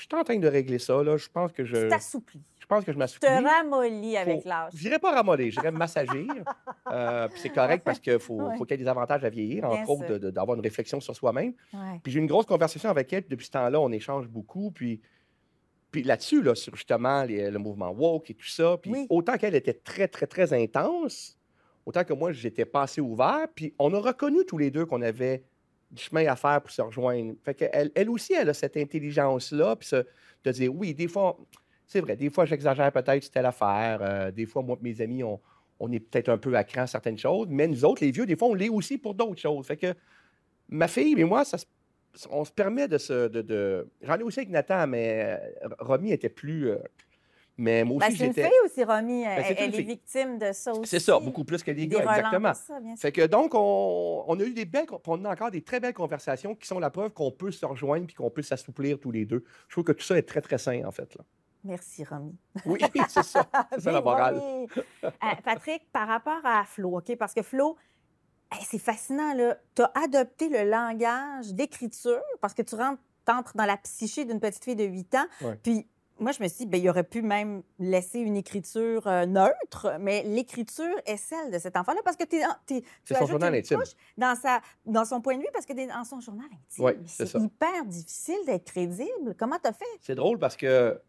suis 0.00 0.08
en 0.14 0.24
train 0.24 0.38
de 0.38 0.48
régler 0.48 0.78
ça, 0.78 1.02
là. 1.02 1.16
Je 1.18 1.28
pense 1.28 1.52
que 1.52 1.64
je. 1.64 1.76
Tu 1.76 1.88
t'assouplis. 1.88 2.42
Je 2.64 2.66
pense 2.66 2.80
que 2.82 2.92
je 2.92 2.94
Tu 2.94 2.98
m'assouplis. 2.98 3.28
te 3.28 3.44
ramollis 3.46 4.16
avec 4.16 4.40
Faut- 4.42 4.48
l'âge. 4.48 4.72
Je 4.74 4.96
pas 4.98 5.12
ramoller, 5.12 5.50
je 5.50 5.60
dirais 5.60 5.70
m'assagir. 5.70 6.26
Euh, 6.90 7.28
puis 7.28 7.40
c'est 7.40 7.48
correct 7.50 7.82
parce 7.84 7.98
qu'il 7.98 8.18
faut, 8.18 8.40
Ouais. 8.42 8.56
faut 8.56 8.64
qu'il 8.64 8.76
y 8.78 8.80
ait 8.80 8.84
des 8.84 8.88
avantages 8.90 9.24
à 9.24 9.28
vieillir, 9.30 9.68
Bien 9.68 9.80
entre 9.82 9.90
autres 9.90 10.18
d'avoir 10.30 10.56
une 10.56 10.62
réflexion 10.62 11.00
sur 11.00 11.14
soi-même. 11.16 11.52
Ouais. 11.72 11.98
Puis 12.02 12.12
j'ai 12.12 12.18
eu 12.18 12.22
une 12.22 12.28
grosse 12.28 12.44
conversation 12.46 12.88
avec 12.90 13.10
elle, 13.12 13.22
puis 13.22 13.30
depuis 13.30 13.46
ce 13.46 13.50
temps-là, 13.52 13.80
on 13.80 13.90
échange 13.90 14.28
beaucoup. 14.28 14.70
Puis, 14.70 15.00
puis 15.90 16.02
là-dessus, 16.02 16.42
là, 16.42 16.54
sur 16.54 16.74
justement 16.76 17.24
les- 17.24 17.50
le 17.50 17.58
mouvement 17.58 17.90
woke 17.90 18.30
et 18.30 18.34
tout 18.34 18.46
ça, 18.48 18.76
puis 18.80 18.90
Oui. 18.92 19.06
autant 19.10 19.36
qu'elle 19.38 19.54
était 19.54 19.72
très, 19.74 20.08
très, 20.08 20.26
très 20.26 20.52
intense, 20.52 21.38
autant 21.86 22.04
que 22.04 22.12
moi, 22.12 22.32
j'étais 22.32 22.64
pas 22.66 22.82
assez 22.82 23.00
ouvert. 23.00 23.46
Puis 23.54 23.74
on 23.78 23.92
a 23.94 23.98
reconnu 23.98 24.44
tous 24.46 24.58
les 24.58 24.70
deux 24.70 24.84
qu'on 24.86 25.02
avait 25.02 25.42
du 25.90 26.02
chemin 26.02 26.26
à 26.26 26.36
faire 26.36 26.60
pour 26.60 26.70
se 26.70 26.82
rejoindre. 26.82 27.34
Fait 27.44 27.54
qu'elle 27.54 27.90
elle 27.94 28.10
aussi, 28.10 28.34
elle 28.34 28.48
a 28.50 28.54
cette 28.54 28.76
intelligence-là, 28.76 29.76
puis 29.76 29.88
de 30.44 30.52
dire, 30.52 30.74
oui, 30.74 30.92
des 30.94 31.08
fois, 31.08 31.36
c'est 31.86 32.00
vrai, 32.00 32.16
des 32.16 32.30
fois, 32.30 32.44
j'exagère 32.46 32.90
peut-être 32.92 33.30
telle 33.30 33.46
affaire. 33.46 33.98
euh, 34.02 34.30
des 34.30 34.46
fois, 34.46 34.62
moi 34.62 34.76
et 34.80 34.84
mes 34.84 35.00
amis, 35.00 35.22
on, 35.22 35.40
on 35.80 35.90
est 35.92 36.00
peut-être 36.00 36.28
un 36.28 36.38
peu 36.38 36.54
à 36.56 36.64
cran 36.64 36.86
certaines 36.86 37.18
choses, 37.18 37.48
mais 37.50 37.66
nous 37.66 37.84
autres, 37.84 38.02
les 38.04 38.10
vieux, 38.10 38.26
des 38.26 38.36
fois, 38.36 38.48
on 38.48 38.54
l'est 38.54 38.68
aussi 38.68 38.98
pour 38.98 39.14
d'autres 39.14 39.40
choses. 39.40 39.66
Fait 39.66 39.76
que 39.76 39.94
ma 40.68 40.88
fille 40.88 41.14
et 41.18 41.24
moi, 41.24 41.44
ça 41.44 41.58
on 42.30 42.44
se 42.44 42.52
permet 42.52 42.86
de 42.86 42.96
se. 42.96 43.26
De, 43.26 43.42
de- 43.42 43.88
J'en 44.02 44.16
ai 44.16 44.22
aussi 44.22 44.38
avec 44.38 44.50
Nathan, 44.50 44.86
mais 44.86 45.36
euh, 45.64 45.68
Romy 45.80 46.12
était 46.12 46.28
plus. 46.28 46.70
euh, 46.70 46.78
mais 47.56 47.82
moi 47.84 47.98
Ben, 48.00 48.06
aussi, 48.08 48.16
c'est 48.18 48.26
une 48.26 48.32
fille 48.34 48.50
aussi, 48.64 48.84
Romy. 48.84 49.22
Elle, 49.22 49.42
Ben, 49.42 49.54
elle 49.58 49.74
est 49.74 49.82
victime 49.82 50.38
de 50.38 50.52
ça 50.52 50.72
aussi. 50.72 50.86
C'est 50.90 51.00
ça, 51.00 51.18
beaucoup 51.18 51.44
plus 51.44 51.62
que 51.62 51.70
les 51.72 51.86
Des 51.86 51.96
gars, 51.96 52.00
exactement. 52.04 52.54
ça, 52.54 52.78
bien 52.80 52.94
sûr. 52.94 53.02
Fait 53.02 53.10
que 53.12 53.26
donc, 53.26 53.52
on, 53.54 54.24
on 54.28 54.38
a 54.40 54.42
eu 54.44 54.52
des 54.54 54.64
belles, 54.64 54.86
on 55.08 55.24
a 55.24 55.32
encore 55.32 55.50
des 55.50 55.62
très 55.62 55.80
belles 55.80 55.92
conversations 55.94 56.54
qui 56.54 56.66
sont 56.68 56.78
la 56.78 56.90
preuve 56.90 57.10
qu'on 57.10 57.30
peut 57.32 57.50
se 57.50 57.64
rejoindre 57.66 58.06
puis 58.06 58.14
qu'on 58.14 58.30
peut 58.30 58.42
s'assouplir 58.42 58.98
tous 59.00 59.10
les 59.10 59.24
deux. 59.24 59.44
Je 59.68 59.74
trouve 59.74 59.84
que 59.84 59.92
tout 59.92 60.04
ça 60.04 60.16
est 60.16 60.22
très, 60.22 60.40
très 60.40 60.58
sain, 60.58 60.82
en 60.84 60.90
fait. 60.92 61.14
Là. 61.16 61.24
Merci, 61.64 62.04
Romy. 62.04 62.36
Oui, 62.66 62.78
c'est 63.08 63.22
ça. 63.22 63.46
C'est 63.72 63.80
ça 63.80 63.90
la 63.92 63.98
Vive 63.98 64.04
morale. 64.04 64.40
Euh, 65.02 65.08
Patrick, 65.44 65.90
par 65.92 66.06
rapport 66.06 66.44
à 66.44 66.64
Flo, 66.64 66.98
OK? 66.98 67.16
Parce 67.16 67.32
que 67.32 67.42
Flo, 67.42 67.76
hey, 68.52 68.62
c'est 68.68 68.78
fascinant, 68.78 69.32
là. 69.34 69.56
Tu 69.74 69.82
as 69.82 69.90
adopté 70.04 70.48
le 70.50 70.68
langage 70.68 71.54
d'écriture 71.54 72.20
parce 72.40 72.52
que 72.54 72.62
tu 72.62 72.74
rentres, 72.74 73.00
entres 73.28 73.56
dans 73.56 73.64
la 73.64 73.78
psyché 73.78 74.24
d'une 74.26 74.40
petite 74.40 74.62
fille 74.62 74.76
de 74.76 74.84
8 74.84 75.14
ans. 75.14 75.26
Ouais. 75.40 75.58
Puis, 75.62 75.88
moi, 76.20 76.30
je 76.32 76.42
me 76.42 76.48
suis 76.48 76.58
dit, 76.58 76.66
ben, 76.66 76.80
il 76.80 76.88
aurait 76.88 77.02
pu 77.02 77.22
même 77.22 77.62
laisser 77.78 78.20
une 78.20 78.36
écriture 78.36 79.06
euh, 79.06 79.26
neutre, 79.26 79.96
mais 79.98 80.22
l'écriture 80.22 80.94
est 81.06 81.16
celle 81.16 81.50
de 81.50 81.58
cet 81.58 81.76
enfant-là 81.76 82.00
parce 82.04 82.16
que 82.16 82.24
tu 82.24 82.36
C'est 83.04 83.16
son 83.18 83.26
journal 83.26 83.54
intime. 83.54 83.82
dans, 84.16 84.36
sa, 84.36 84.60
dans 84.86 85.04
son 85.04 85.20
point 85.20 85.36
de 85.36 85.40
vue 85.40 85.48
parce 85.52 85.66
que 85.66 85.72
t'es 85.72 85.86
dans 85.86 86.04
son 86.04 86.20
journal 86.20 86.46
intime. 86.46 86.84
Ouais, 86.84 86.98
c'est 87.06 87.26
c'est 87.26 87.32
ça. 87.32 87.38
hyper 87.40 87.84
difficile 87.86 88.38
d'être 88.46 88.64
crédible. 88.64 89.34
Comment 89.36 89.56
t'as 89.60 89.72
fait? 89.72 89.84
C'est 90.02 90.14
drôle 90.14 90.38
parce 90.38 90.56
que 90.56 91.00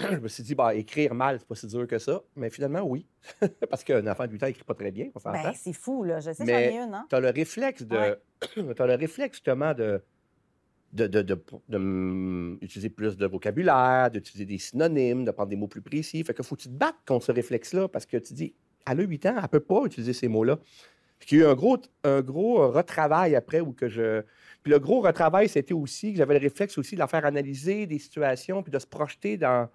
je 0.10 0.16
me 0.16 0.28
suis 0.28 0.42
dit, 0.42 0.54
bah, 0.54 0.74
écrire 0.74 1.14
mal, 1.14 1.38
c'est 1.38 1.46
pas 1.46 1.54
si 1.54 1.66
dur 1.66 1.86
que 1.86 1.98
ça. 1.98 2.20
Mais 2.36 2.50
finalement, 2.50 2.82
oui. 2.82 3.06
parce 3.70 3.84
qu'un 3.84 4.06
enfant 4.06 4.26
de 4.26 4.32
8 4.32 4.42
ans 4.42 4.46
écrit 4.46 4.64
pas 4.64 4.74
très 4.74 4.90
bien. 4.90 5.10
Ben, 5.24 5.52
c'est 5.54 5.72
fou, 5.72 6.04
là. 6.04 6.20
Je 6.20 6.32
sais, 6.32 6.44
j'en 6.44 6.46
ai 6.46 6.74
une, 6.74 6.94
hein? 6.94 7.06
tu 7.08 7.14
as 7.16 7.20
le 7.20 7.30
réflexe 7.30 7.82
de. 7.82 7.96
Ouais. 7.96 8.74
t'as 8.76 8.86
le 8.86 8.94
réflexe 8.94 9.36
justement 9.36 9.74
de. 9.74 10.02
De, 10.92 11.06
de, 11.06 11.22
de, 11.22 11.40
de, 11.68 12.58
utiliser 12.64 12.90
plus 12.90 13.16
de 13.16 13.24
vocabulaire, 13.24 14.10
d'utiliser 14.10 14.44
des 14.44 14.58
synonymes, 14.58 15.24
de 15.24 15.30
prendre 15.30 15.48
des 15.48 15.54
mots 15.54 15.68
plus 15.68 15.82
précis. 15.82 16.24
Fait 16.24 16.34
que 16.34 16.42
faut 16.42 16.56
que 16.56 16.62
tu 16.62 16.68
te 16.68 16.74
battes 16.74 16.96
contre 17.06 17.26
ce 17.26 17.30
réflexe-là 17.30 17.86
parce 17.86 18.06
que 18.06 18.16
tu 18.16 18.34
dis, 18.34 18.54
elle 18.88 18.98
a 18.98 19.02
8 19.04 19.26
ans, 19.26 19.36
elle 19.40 19.48
peut 19.48 19.60
pas 19.60 19.84
utiliser 19.84 20.12
ces 20.12 20.26
mots-là. 20.26 20.58
Puis 21.20 21.36
il 21.36 21.38
y 21.38 21.42
a 21.42 21.46
eu 21.46 21.48
un 21.48 21.54
gros, 21.54 21.78
un 22.02 22.22
gros 22.22 22.70
retravail 22.72 23.36
après 23.36 23.60
où 23.60 23.72
que 23.72 23.88
je. 23.88 24.22
Puis 24.62 24.72
le 24.72 24.78
gros 24.78 25.00
retravail, 25.00 25.48
c'était 25.48 25.74
aussi 25.74 26.12
que 26.12 26.18
j'avais 26.18 26.34
le 26.34 26.40
réflexe 26.40 26.76
aussi 26.78 26.96
de 26.96 27.00
la 27.00 27.06
faire 27.06 27.24
analyser 27.24 27.86
des 27.86 27.98
situations 27.98 28.62
puis 28.62 28.72
de 28.72 28.78
se 28.78 28.86
projeter 28.86 29.36
dans. 29.36 29.68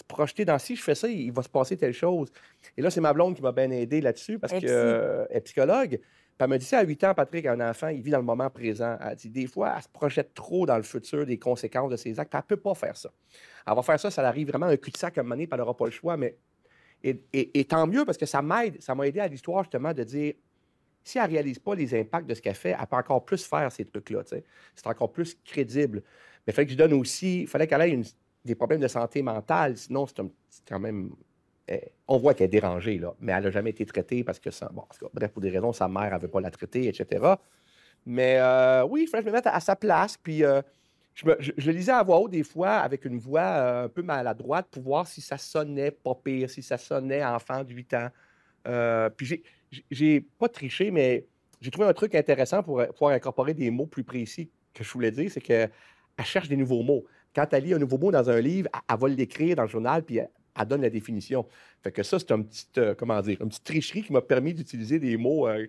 Se 0.00 0.04
projeter 0.04 0.46
dans 0.46 0.58
si 0.58 0.76
je 0.76 0.82
fais 0.82 0.94
ça, 0.94 1.08
il 1.08 1.30
va 1.30 1.42
se 1.42 1.48
passer 1.50 1.76
telle 1.76 1.92
chose. 1.92 2.28
Et 2.76 2.80
là, 2.82 2.90
c'est 2.90 3.02
ma 3.02 3.12
blonde 3.12 3.36
qui 3.36 3.42
m'a 3.42 3.52
bien 3.52 3.70
aidé 3.70 4.00
là-dessus 4.00 4.38
parce 4.38 4.52
qu'elle 4.60 4.70
euh, 4.70 5.26
est 5.28 5.40
psychologue. 5.42 5.98
Puis 5.98 6.00
elle 6.38 6.48
me 6.48 6.56
dit, 6.56 6.64
ça 6.64 6.78
à 6.78 6.84
8 6.84 7.04
ans, 7.04 7.14
Patrick, 7.14 7.44
un 7.44 7.60
enfant, 7.60 7.88
il 7.88 8.00
vit 8.00 8.10
dans 8.10 8.18
le 8.18 8.24
moment 8.24 8.48
présent. 8.48 8.96
Elle 9.02 9.14
dit, 9.16 9.28
des 9.28 9.46
fois, 9.46 9.74
elle 9.76 9.82
se 9.82 9.88
projette 9.88 10.32
trop 10.32 10.64
dans 10.64 10.78
le 10.78 10.82
futur 10.82 11.26
des 11.26 11.38
conséquences 11.38 11.90
de 11.90 11.96
ses 11.96 12.18
actes. 12.18 12.32
Elle 12.34 12.38
ne 12.40 12.44
peut 12.44 12.56
pas 12.56 12.74
faire 12.74 12.96
ça. 12.96 13.10
Elle 13.66 13.74
va 13.74 13.82
faire 13.82 14.00
ça, 14.00 14.10
ça 14.10 14.26
arrive 14.26 14.48
vraiment 14.48 14.66
un 14.66 14.76
cul-de-sac 14.78 15.18
à 15.18 15.20
un 15.20 15.24
moment 15.24 15.34
donné, 15.34 15.46
puis 15.46 15.54
elle 15.54 15.60
n'aura 15.60 15.76
pas 15.76 15.84
le 15.84 15.90
choix. 15.90 16.16
Mais... 16.16 16.36
Et, 17.04 17.22
et- 17.34 17.60
et 17.60 17.64
tant 17.66 17.86
mieux, 17.86 18.06
parce 18.06 18.16
que 18.16 18.26
ça 18.26 18.40
m'aide, 18.40 18.80
ça 18.82 18.94
m'a 18.94 19.06
aidé 19.06 19.20
à 19.20 19.28
l'histoire, 19.28 19.64
justement, 19.64 19.92
de 19.92 20.02
dire, 20.02 20.32
si 21.04 21.18
elle 21.18 21.24
ne 21.24 21.30
réalise 21.30 21.58
pas 21.58 21.74
les 21.74 21.98
impacts 21.98 22.26
de 22.26 22.34
ce 22.34 22.40
qu'elle 22.40 22.54
fait, 22.54 22.70
elle 22.78 22.86
peut 22.86 22.96
encore 22.96 23.24
plus 23.24 23.44
faire 23.44 23.70
ces 23.70 23.84
trucs-là. 23.84 24.22
C'est 24.26 24.86
encore 24.86 25.12
plus 25.12 25.34
crédible. 25.44 26.02
Mais 26.46 26.52
il 26.52 26.54
fallait 26.54 26.66
que 26.66 26.72
je 26.72 26.78
donne 26.78 26.94
aussi, 26.94 27.42
il 27.42 27.46
fallait 27.48 27.66
qu'elle 27.66 27.82
ait 27.82 27.90
une- 27.90 28.04
des 28.44 28.54
problèmes 28.54 28.80
de 28.80 28.88
santé 28.88 29.22
mentale, 29.22 29.76
sinon 29.76 30.06
c'est 30.06 30.22
quand 30.66 30.80
même 30.80 31.10
eh, 31.70 31.92
on 32.08 32.18
voit 32.18 32.34
qu'elle 32.34 32.46
est 32.46 32.48
dérangée, 32.48 32.98
là, 32.98 33.14
mais 33.20 33.30
elle 33.32 33.44
n'a 33.44 33.50
jamais 33.50 33.70
été 33.70 33.86
traitée 33.86 34.24
parce 34.24 34.40
que, 34.40 34.50
ça, 34.50 34.68
bon, 34.72 34.82
cas, 34.82 35.06
bref, 35.14 35.30
pour 35.30 35.40
des 35.40 35.50
raisons, 35.50 35.72
sa 35.72 35.86
mère 35.86 36.18
ne 36.20 36.26
pas 36.26 36.40
la 36.40 36.50
traiter, 36.50 36.88
etc. 36.88 37.34
Mais 38.04 38.38
euh, 38.40 38.84
oui, 38.84 39.06
il 39.06 39.10
que 39.10 39.20
je 39.20 39.26
me 39.26 39.30
mette 39.30 39.46
à, 39.46 39.54
à 39.54 39.60
sa 39.60 39.76
place. 39.76 40.16
Puis 40.16 40.42
euh, 40.42 40.62
je, 41.14 41.70
lisais 41.70 41.92
à 41.92 42.02
voix 42.02 42.18
haute 42.18 42.32
des 42.32 42.42
fois 42.42 42.78
avec 42.78 43.04
une 43.04 43.18
voix 43.18 43.42
euh, 43.42 43.84
un 43.84 43.88
peu 43.88 44.02
maladroite 44.02 44.66
pour 44.68 44.82
voir 44.82 45.06
si 45.06 45.20
ça 45.20 45.38
sonnait 45.38 45.92
pas 45.92 46.14
pire, 46.16 46.50
si 46.50 46.60
ça 46.62 46.76
sonnait 46.76 47.24
enfant 47.24 47.62
de 47.62 47.72
8 47.72 47.94
ans. 47.94 48.08
Puis 49.16 49.42
j'ai- 49.90 50.20
pas 50.20 50.48
triché, 50.48 50.90
mais 50.90 51.26
j'ai 51.60 51.70
trouvé 51.70 51.86
un 51.86 51.92
truc 51.92 52.16
intéressant 52.16 52.64
pour 52.64 52.84
pouvoir 52.88 53.12
incorporer 53.12 53.54
des 53.54 53.70
mots 53.70 53.86
plus 53.86 54.02
précis 54.02 54.50
que 54.74 54.82
je 54.82 54.90
voulais 54.92 55.12
dire, 55.12 55.30
c'est 55.30 55.40
qu'elle 55.40 55.70
cherche 56.24 56.48
des 56.48 56.56
nouveaux 56.56 56.82
mots. 56.82 57.04
Quand 57.34 57.46
elle 57.52 57.64
lit 57.64 57.74
un 57.74 57.78
nouveau 57.78 57.98
mot 57.98 58.10
dans 58.10 58.28
un 58.28 58.40
livre, 58.40 58.68
elle, 58.88 58.98
va 58.98 59.08
l'écrire 59.08 59.56
dans 59.56 59.62
le 59.62 59.68
journal, 59.68 60.02
puis 60.02 60.18
elle, 60.18 60.66
donne 60.66 60.82
la 60.82 60.90
définition. 60.90 61.46
Fait 61.82 61.92
que 61.92 62.02
ça, 62.02 62.18
c'est 62.18 62.32
un 62.32 62.42
petit, 62.42 62.66
euh, 62.78 62.94
comment 62.94 63.20
dire, 63.20 63.40
une 63.40 63.48
petite 63.48 63.64
tricherie 63.64 64.02
qui 64.02 64.12
m'a 64.12 64.20
permis 64.20 64.52
d'utiliser 64.52 64.98
des 64.98 65.16
mots 65.16 65.48
euh, 65.48 65.66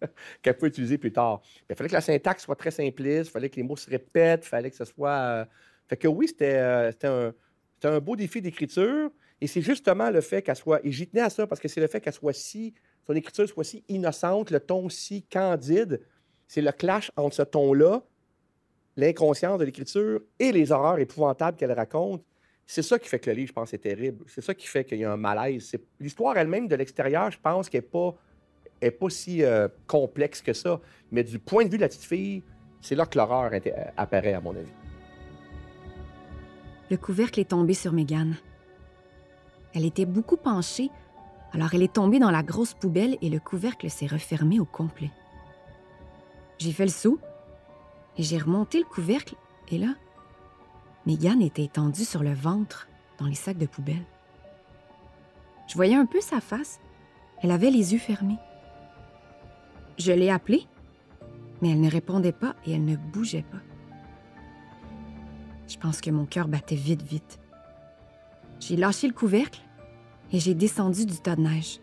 qu'elle 0.42 0.56
peut 0.56 0.66
utiliser 0.66 0.98
plus 0.98 1.12
tard. 1.12 1.40
Il 1.70 1.76
fallait 1.76 1.88
que 1.88 1.94
la 1.94 2.00
syntaxe 2.00 2.44
soit 2.44 2.56
très 2.56 2.70
simpliste, 2.70 3.28
il 3.28 3.32
fallait 3.32 3.48
que 3.48 3.56
les 3.56 3.62
mots 3.62 3.76
se 3.76 3.88
répètent, 3.88 4.44
il 4.44 4.48
fallait 4.48 4.70
que 4.70 4.76
ce 4.76 4.84
soit... 4.84 5.10
euh, 5.10 5.44
Fait 5.88 5.96
que 5.96 6.08
oui, 6.08 6.28
c'était 6.28 6.58
un, 7.04 7.32
un 7.84 8.00
beau 8.00 8.16
défi 8.16 8.42
d'écriture, 8.42 9.10
et 9.40 9.46
c'est 9.46 9.62
justement 9.62 10.10
le 10.10 10.20
fait 10.20 10.42
qu'elle 10.42 10.56
soit... 10.56 10.84
Et 10.84 10.92
j'y 10.92 11.06
tenais 11.06 11.22
à 11.22 11.30
ça, 11.30 11.46
parce 11.46 11.60
que 11.60 11.68
c'est 11.68 11.80
le 11.80 11.86
fait 11.86 12.00
qu'elle 12.00 12.12
soit 12.12 12.32
si... 12.32 12.74
Son 13.06 13.14
écriture 13.14 13.48
soit 13.48 13.62
si 13.62 13.84
innocente, 13.88 14.50
le 14.50 14.58
ton 14.58 14.88
si 14.88 15.22
candide, 15.22 16.00
c'est 16.48 16.60
le 16.60 16.72
clash 16.72 17.12
entre 17.16 17.36
ce 17.36 17.42
ton-là, 17.42 18.02
l'inconscience 18.96 19.58
de 19.58 19.64
l'écriture 19.64 20.20
et 20.38 20.52
les 20.52 20.72
horreurs 20.72 20.98
épouvantables 20.98 21.56
qu'elle 21.56 21.72
raconte. 21.72 22.24
C'est 22.66 22.82
ça 22.82 22.98
qui 22.98 23.08
fait 23.08 23.18
que 23.18 23.30
le 23.30 23.36
livre, 23.36 23.48
je 23.48 23.52
pense, 23.52 23.72
est 23.74 23.78
terrible. 23.78 24.24
C'est 24.26 24.40
ça 24.40 24.54
qui 24.54 24.66
fait 24.66 24.84
qu'il 24.84 24.98
y 24.98 25.04
a 25.04 25.12
un 25.12 25.16
malaise. 25.16 25.76
L'histoire 26.00 26.36
elle-même 26.36 26.66
de 26.66 26.74
l'extérieur, 26.74 27.30
je 27.30 27.38
pense 27.38 27.68
qu'elle 27.68 27.84
n'est 28.82 28.90
pas, 28.90 29.10
si 29.10 29.44
euh, 29.44 29.68
complexe 29.86 30.42
que 30.42 30.52
ça. 30.52 30.80
Mais 31.12 31.22
du 31.22 31.38
point 31.38 31.64
de 31.64 31.70
vue 31.70 31.76
de 31.76 31.82
la 31.82 31.88
petite 31.88 32.04
fille, 32.04 32.42
c'est 32.80 32.96
là 32.96 33.06
que 33.06 33.16
l'horreur 33.16 33.52
euh, 33.52 33.70
apparaît, 33.96 34.32
à 34.32 34.40
mon 34.40 34.56
avis. 34.56 34.72
Le 36.90 36.96
couvercle 36.96 37.38
est 37.40 37.50
tombé 37.50 37.74
sur 37.74 37.92
Mégane. 37.92 38.36
Elle 39.74 39.84
était 39.84 40.06
beaucoup 40.06 40.36
penchée, 40.36 40.90
alors 41.52 41.74
elle 41.74 41.82
est 41.82 41.92
tombée 41.92 42.18
dans 42.18 42.30
la 42.30 42.42
grosse 42.42 42.74
poubelle 42.74 43.16
et 43.22 43.28
le 43.28 43.38
couvercle 43.38 43.88
s'est 43.90 44.06
refermé 44.06 44.58
au 44.58 44.64
complet. 44.64 45.10
J'ai 46.58 46.72
fait 46.72 46.84
le 46.84 46.90
saut 46.90 47.20
j'ai 48.22 48.38
remonté 48.38 48.78
le 48.78 48.84
couvercle 48.84 49.34
et 49.68 49.78
là, 49.78 49.94
Mégane 51.06 51.42
était 51.42 51.64
étendue 51.64 52.04
sur 52.04 52.22
le 52.22 52.34
ventre 52.34 52.88
dans 53.18 53.26
les 53.26 53.34
sacs 53.34 53.58
de 53.58 53.66
poubelle. 53.66 54.04
Je 55.68 55.74
voyais 55.74 55.94
un 55.94 56.06
peu 56.06 56.20
sa 56.20 56.40
face. 56.40 56.80
Elle 57.42 57.50
avait 57.50 57.70
les 57.70 57.92
yeux 57.92 57.98
fermés. 57.98 58.38
Je 59.98 60.12
l'ai 60.12 60.30
appelée, 60.30 60.66
mais 61.60 61.70
elle 61.70 61.80
ne 61.80 61.90
répondait 61.90 62.32
pas 62.32 62.54
et 62.66 62.72
elle 62.72 62.84
ne 62.84 62.96
bougeait 62.96 63.44
pas. 63.50 63.60
Je 65.68 65.76
pense 65.76 66.00
que 66.00 66.10
mon 66.10 66.26
cœur 66.26 66.48
battait 66.48 66.76
vite, 66.76 67.02
vite. 67.02 67.40
J'ai 68.60 68.76
lâché 68.76 69.06
le 69.06 69.12
couvercle 69.12 69.60
et 70.32 70.38
j'ai 70.38 70.54
descendu 70.54 71.06
du 71.06 71.18
tas 71.18 71.36
de 71.36 71.42
neige. 71.42 71.80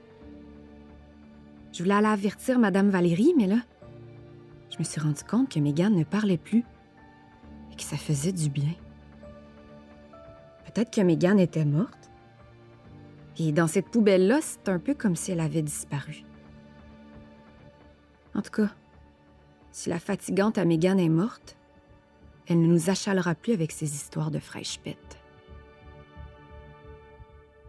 Je 1.71 1.83
voulais 1.83 1.95
aller 1.95 2.07
avertir 2.07 2.59
Madame 2.59 2.89
Valérie, 2.89 3.33
mais 3.37 3.47
là, 3.47 3.57
je 4.73 4.79
me 4.79 4.83
suis 4.83 4.99
rendu 4.99 5.23
compte 5.23 5.49
que 5.49 5.59
Mégane 5.59 5.95
ne 5.95 6.03
parlait 6.03 6.37
plus 6.37 6.65
et 7.71 7.75
que 7.75 7.83
ça 7.83 7.95
faisait 7.95 8.31
du 8.31 8.49
bien. 8.49 8.73
Peut-être 10.65 10.91
que 10.91 11.01
Megan 11.01 11.39
était 11.39 11.65
morte. 11.65 12.09
Et 13.37 13.51
dans 13.51 13.67
cette 13.67 13.89
poubelle-là, 13.89 14.39
c'est 14.41 14.69
un 14.69 14.79
peu 14.79 14.95
comme 14.95 15.15
si 15.15 15.31
elle 15.31 15.39
avait 15.39 15.61
disparu. 15.61 16.23
En 18.33 18.41
tout 18.41 18.51
cas, 18.51 18.69
si 19.71 19.89
la 19.89 19.99
fatigante 19.99 20.57
à 20.57 20.65
Megan 20.65 20.99
est 20.99 21.09
morte, 21.09 21.55
elle 22.47 22.61
ne 22.61 22.67
nous 22.67 22.89
achalera 22.89 23.35
plus 23.35 23.53
avec 23.53 23.71
ses 23.71 23.93
histoires 23.93 24.31
de 24.31 24.39
fraîche 24.39 24.79
pète. 24.79 25.19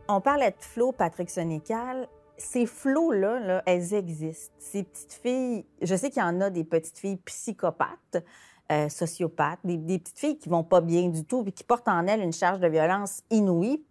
On 0.09 0.21
parlait 0.21 0.51
de 0.51 0.57
Flo, 0.61 0.93
Patrick 0.93 1.31
Sonical. 1.31 2.09
Ces 2.37 2.67
flots-là, 2.67 3.41
là, 3.41 3.63
elles 3.67 3.95
existent. 3.95 4.55
Ces 4.59 4.83
petites 4.83 5.13
filles, 5.13 5.65
je 5.81 5.95
sais 5.95 6.11
qu'il 6.11 6.23
y 6.23 6.25
en 6.25 6.41
a 6.41 6.51
des 6.51 6.65
petites 6.65 6.99
filles 6.99 7.19
psychopathes, 7.25 8.25
euh, 8.73 8.89
sociopathes, 8.89 9.61
des, 9.65 9.77
des 9.77 9.99
petites 9.99 10.19
filles 10.19 10.39
qui 10.39 10.49
vont 10.49 10.65
pas 10.65 10.81
bien 10.81 11.09
du 11.09 11.25
tout 11.25 11.45
et 11.47 11.53
qui 11.53 11.65
portent 11.65 11.89
en 11.89 12.07
elles 12.07 12.21
une 12.23 12.33
charge 12.33 12.61
de 12.61 12.69
violence 12.69 13.23
inouïe. 13.31 13.85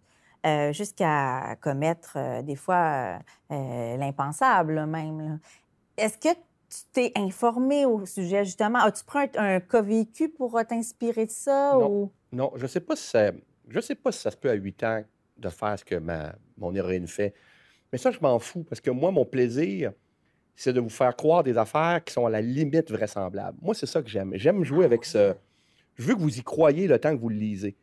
euh, 0.46 0.72
jusqu'à 0.72 1.56
commettre 1.60 2.14
euh, 2.16 2.42
des 2.42 2.56
fois 2.56 3.18
l'impensable 3.50 4.74
là, 4.74 4.86
même. 4.86 5.38
Est-ce 5.96 6.18
que 6.18 6.34
tu 6.34 6.80
t'es 6.92 7.12
informé 7.16 7.86
au 7.86 8.04
sujet 8.04 8.44
justement? 8.44 8.80
As-tu 8.80 9.04
pris 9.04 9.18
un, 9.36 9.56
un 9.56 9.60
cas 9.60 9.80
vécu 9.82 10.28
pour 10.28 10.60
t'inspirer 10.68 11.26
de 11.26 11.30
ça? 11.30 11.72
Non. 11.74 11.88
Ou... 11.90 12.12
Non, 12.32 12.52
je 12.56 12.62
ne 12.62 12.68
sais 12.68 12.80
pas 12.80 12.96
si 12.96 13.08
ça, 13.08 13.30
je 13.68 13.80
sais 13.80 13.94
pas 13.94 14.12
si 14.12 14.20
ça 14.20 14.30
se 14.30 14.36
peut 14.36 14.50
à 14.50 14.54
8 14.54 14.82
ans 14.84 15.02
de 15.38 15.48
faire 15.48 15.78
ce 15.78 15.84
que 15.84 15.94
ma, 15.96 16.34
mon 16.58 16.74
héroïne 16.74 17.06
fait. 17.06 17.32
Mais 17.94 17.98
ça, 17.98 18.10
je 18.10 18.18
m'en 18.20 18.40
fous 18.40 18.64
parce 18.64 18.80
que 18.80 18.90
moi, 18.90 19.12
mon 19.12 19.24
plaisir, 19.24 19.92
c'est 20.56 20.72
de 20.72 20.80
vous 20.80 20.88
faire 20.88 21.14
croire 21.14 21.44
des 21.44 21.56
affaires 21.56 22.02
qui 22.02 22.12
sont 22.12 22.26
à 22.26 22.28
la 22.28 22.40
limite 22.40 22.90
vraisemblables. 22.90 23.56
Moi, 23.62 23.72
c'est 23.72 23.86
ça 23.86 24.02
que 24.02 24.08
j'aime. 24.08 24.32
J'aime 24.34 24.64
jouer 24.64 24.84
avec 24.84 25.04
ce. 25.04 25.32
Je 25.94 26.02
veux 26.02 26.16
que 26.16 26.18
vous 26.18 26.36
y 26.36 26.42
croyez 26.42 26.88
le 26.88 26.98
temps 26.98 27.14
que 27.14 27.20
vous 27.20 27.28
le 27.28 27.36
lisez. 27.36 27.76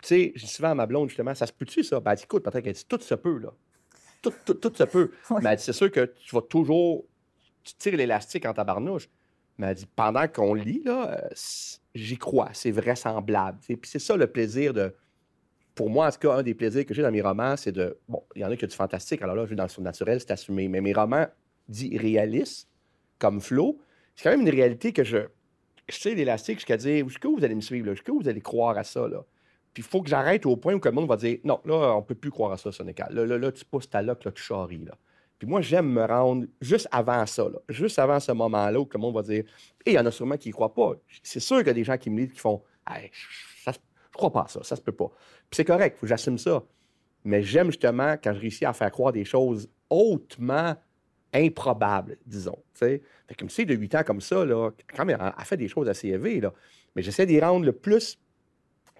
Tu 0.00 0.08
sais, 0.08 0.32
je 0.36 0.46
dis 0.46 0.50
souvent 0.50 0.70
à 0.70 0.74
ma 0.74 0.86
blonde, 0.86 1.10
justement, 1.10 1.34
ça 1.34 1.46
se 1.46 1.52
peut-tu, 1.52 1.84
ça? 1.84 2.00
Ben, 2.00 2.12
elle 2.12 2.16
dit, 2.16 2.24
écoute, 2.24 2.42
Patrick, 2.42 2.66
elle 2.66 2.72
dit, 2.72 2.86
tout 2.88 2.98
se 2.98 3.14
peut, 3.14 3.36
là. 3.36 3.52
Tout, 4.22 4.32
tout, 4.46 4.54
tout 4.54 4.72
se 4.74 4.84
peut. 4.84 5.10
Oui. 5.30 5.40
Mais 5.42 5.50
elle 5.50 5.58
dit, 5.58 5.64
c'est 5.64 5.74
sûr 5.74 5.90
que 5.90 6.14
tu 6.18 6.34
vas 6.34 6.40
toujours. 6.40 7.04
Tu 7.62 7.74
tires 7.74 7.98
l'élastique 7.98 8.46
en 8.46 8.54
tabarnouche. 8.54 9.10
Mais 9.58 9.66
elle 9.66 9.74
dit, 9.74 9.88
pendant 9.94 10.26
qu'on 10.28 10.54
lit, 10.54 10.80
là, 10.82 11.10
euh, 11.10 11.28
j'y 11.94 12.16
crois, 12.16 12.48
c'est 12.54 12.70
vraisemblable. 12.70 13.58
Puis 13.66 13.78
c'est 13.84 13.98
ça 13.98 14.16
le 14.16 14.28
plaisir 14.28 14.72
de. 14.72 14.94
Pour 15.78 15.90
moi, 15.90 16.08
en 16.08 16.10
tout 16.10 16.18
cas, 16.18 16.32
un 16.34 16.42
des 16.42 16.54
plaisirs 16.54 16.84
que 16.84 16.92
j'ai 16.92 17.02
dans 17.02 17.12
mes 17.12 17.22
romans, 17.22 17.56
c'est 17.56 17.70
de. 17.70 17.96
Bon, 18.08 18.24
il 18.34 18.42
y 18.42 18.44
en 18.44 18.50
a 18.50 18.56
qui 18.56 18.64
ont 18.64 18.68
du 18.68 18.74
fantastique, 18.74 19.22
alors 19.22 19.36
là, 19.36 19.44
je 19.44 19.50
vais 19.50 19.54
dans 19.54 19.62
le 19.62 19.68
surnaturel, 19.68 20.18
c'est 20.18 20.32
assumé. 20.32 20.66
Mais 20.66 20.80
mes 20.80 20.92
romans 20.92 21.28
dits 21.68 21.96
réalistes, 21.96 22.68
comme 23.20 23.40
Flo, 23.40 23.78
c'est 24.16 24.24
quand 24.24 24.36
même 24.36 24.40
une 24.40 24.50
réalité 24.50 24.92
que 24.92 25.04
je. 25.04 25.18
Je 25.88 25.96
tire 26.00 26.16
l'élastique 26.16 26.56
jusqu'à 26.56 26.76
dire 26.76 27.08
jusqu'où 27.08 27.36
vous 27.36 27.44
allez 27.44 27.54
me 27.54 27.60
suivre, 27.60 27.92
jusqu'où 27.92 28.18
vous 28.20 28.28
allez 28.28 28.40
croire 28.40 28.76
à 28.76 28.82
ça, 28.82 29.06
là? 29.06 29.24
Puis 29.72 29.84
il 29.84 29.88
faut 29.88 30.02
que 30.02 30.08
j'arrête 30.08 30.46
au 30.46 30.56
point 30.56 30.74
où 30.74 30.80
le 30.84 30.90
monde 30.90 31.06
va 31.08 31.16
dire 31.16 31.38
non, 31.44 31.60
là, 31.64 31.94
on 31.94 32.02
peut 32.02 32.16
plus 32.16 32.32
croire 32.32 32.50
à 32.50 32.56
ça, 32.56 32.72
Sonécal. 32.72 33.14
Là, 33.14 33.24
là, 33.24 33.38
là, 33.38 33.52
tu 33.52 33.64
pousses 33.64 33.88
ta 33.88 34.02
loque, 34.02 34.24
là, 34.24 34.32
tu 34.32 34.42
charries, 34.42 34.84
là. 34.84 34.96
Puis 35.38 35.46
moi, 35.46 35.60
j'aime 35.60 35.88
me 35.92 36.04
rendre 36.04 36.46
juste 36.60 36.88
avant 36.90 37.24
ça, 37.24 37.44
là, 37.44 37.60
juste 37.68 38.00
avant 38.00 38.18
ce 38.18 38.32
moment-là 38.32 38.80
où 38.80 38.88
le 38.92 38.98
monde 38.98 39.14
va 39.14 39.22
dire 39.22 39.44
et 39.86 39.92
il 39.92 39.94
y 39.94 39.98
en 40.00 40.06
a 40.06 40.10
sûrement 40.10 40.36
qui 40.36 40.48
ne 40.48 40.54
croient 40.54 40.74
pas. 40.74 40.94
C'est 41.22 41.38
sûr 41.38 41.58
qu'il 41.58 41.68
y 41.68 41.70
a 41.70 41.74
des 41.74 41.84
gens 41.84 41.96
qui 41.96 42.10
me 42.10 42.18
disent 42.24 42.32
qui 42.32 42.40
font 42.40 42.60
Hey, 42.90 43.12
ça 43.62 43.72
se- 43.72 43.78
crois 44.18 44.32
pas 44.32 44.46
ça, 44.48 44.62
ça 44.62 44.76
se 44.76 44.82
peut 44.82 44.92
pas. 44.92 45.08
Puis 45.08 45.56
c'est 45.56 45.64
correct, 45.64 45.96
faut 45.96 46.02
que 46.02 46.08
j'assume 46.08 46.38
ça. 46.38 46.62
Mais 47.24 47.42
j'aime 47.42 47.66
justement 47.66 48.16
quand 48.22 48.32
je 48.34 48.40
réussis 48.40 48.64
à 48.64 48.72
faire 48.72 48.90
croire 48.90 49.12
des 49.12 49.24
choses 49.24 49.68
hautement 49.90 50.76
improbables, 51.32 52.16
disons. 52.26 52.56
tu 52.74 52.80
sais. 52.80 53.02
Fait 53.26 53.34
que 53.34 53.44
une 53.44 53.50
fille 53.50 53.66
de 53.66 53.74
8 53.74 53.94
ans 53.96 54.02
comme 54.04 54.20
ça, 54.20 54.44
là, 54.44 54.70
quand 54.94 55.04
même, 55.04 55.18
elle 55.20 55.44
fait 55.44 55.56
des 55.56 55.68
choses 55.68 55.88
assez 55.88 56.08
élevées, 56.08 56.40
là. 56.40 56.52
Mais 56.94 57.02
j'essaie 57.02 57.26
d'y 57.26 57.40
rendre 57.40 57.64
le 57.64 57.72
plus 57.72 58.18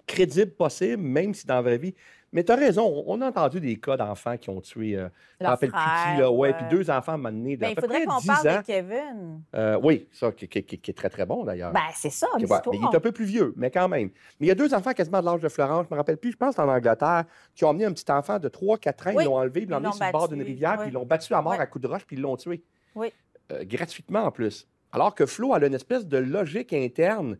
crédible 0.05 0.51
possible, 0.51 1.01
même 1.01 1.33
si 1.33 1.45
dans 1.45 1.55
la 1.55 1.61
vraie 1.61 1.77
vie. 1.77 1.95
Mais 2.31 2.43
tu 2.43 2.51
as 2.51 2.55
raison, 2.55 3.03
on, 3.07 3.21
a 3.21 3.27
entendu 3.27 3.59
des 3.59 3.75
cas 3.77 3.97
d'enfants 3.97 4.37
qui 4.37 4.49
ont 4.49 4.61
tué. 4.61 4.95
Euh, 4.97 5.07
rappelle 5.41 5.71
Kiki, 5.71 6.19
là, 6.19 6.31
ouais, 6.31 6.53
puis 6.53 6.65
deux 6.69 6.89
enfants 6.91 7.17
donné, 7.17 7.55
de 7.57 7.61
Ben, 7.61 7.69
il 7.75 7.79
faudrait 7.79 8.05
qu'on 8.05 8.17
10 8.17 8.27
parle 8.27 8.47
ans. 8.49 8.57
de 8.59 8.65
Kevin. 8.65 9.41
Euh, 9.55 9.79
oui, 9.81 10.07
ça, 10.11 10.31
qui, 10.31 10.47
qui- 10.47 10.63
qui- 10.63 10.77
qui 10.77 10.91
est 10.91 10.93
très, 10.93 11.09
très 11.09 11.25
bon 11.25 11.43
d'ailleurs. 11.43 11.71
Ben, 11.71 11.79
c'est 11.95 12.09
ça, 12.11 12.27
Qui- 12.37 12.45
ouais, 12.45 12.57
mais 12.71 12.77
il 12.77 12.83
est 12.83 12.95
un 12.95 12.99
peu 12.99 13.11
plus 13.11 13.25
vieux, 13.25 13.53
mais 13.57 13.71
quand 13.71 13.87
même. 13.87 14.09
Mais 14.39 14.45
il 14.45 14.47
y 14.47 14.51
a 14.51 14.55
deux 14.55 14.73
enfants 14.73 14.93
quasiment 14.93 15.21
de 15.21 15.25
l'âge 15.25 15.41
de 15.41 15.49
Florence, 15.49 15.87
je 15.89 15.93
me 15.93 15.97
rappelle 15.97 16.17
plus, 16.17 16.31
je 16.31 16.37
pense 16.37 16.57
en 16.59 16.67
Angleterre, 16.69 17.25
qui 17.55 17.65
ont 17.65 17.69
emmené 17.69 17.85
un 17.85 17.93
petit 17.93 18.11
enfant 18.11 18.37
de 18.37 18.47
3-4 18.47 19.07
ans, 19.07 19.11
Oui, 19.15 19.23
ils 19.23 19.25
l'ont 19.25 19.35
enlevé, 19.37 19.61
ils 19.63 19.69
l'ont 19.69 19.77
emmené 19.77 19.91
sur 19.93 20.05
le 20.05 20.11
bord 20.11 20.29
d'une 20.29 20.43
rivière, 20.43 20.73
oui. 20.73 20.77
puis 20.81 20.89
ils 20.89 20.93
l'ont 20.93 21.05
battu 21.05 21.33
à 21.33 21.41
mort 21.41 21.53
à 21.53 21.65
coups 21.65 21.81
de 21.83 21.87
roche, 21.87 22.05
puis 22.05 22.15
ils 22.15 22.21
l'ont 22.21 22.37
tué. 22.37 22.63
Oui. 22.95 23.11
Euh, 23.51 23.63
gratuitement 23.65 24.23
en 24.25 24.31
plus. 24.31 24.67
Alors 24.91 25.15
que 25.15 25.25
Flo, 25.25 25.55
elle 25.55 25.63
a 25.63 25.67
une 25.67 25.73
espèce 25.73 26.05
de 26.05 26.17
logique 26.17 26.73
interne 26.73 27.37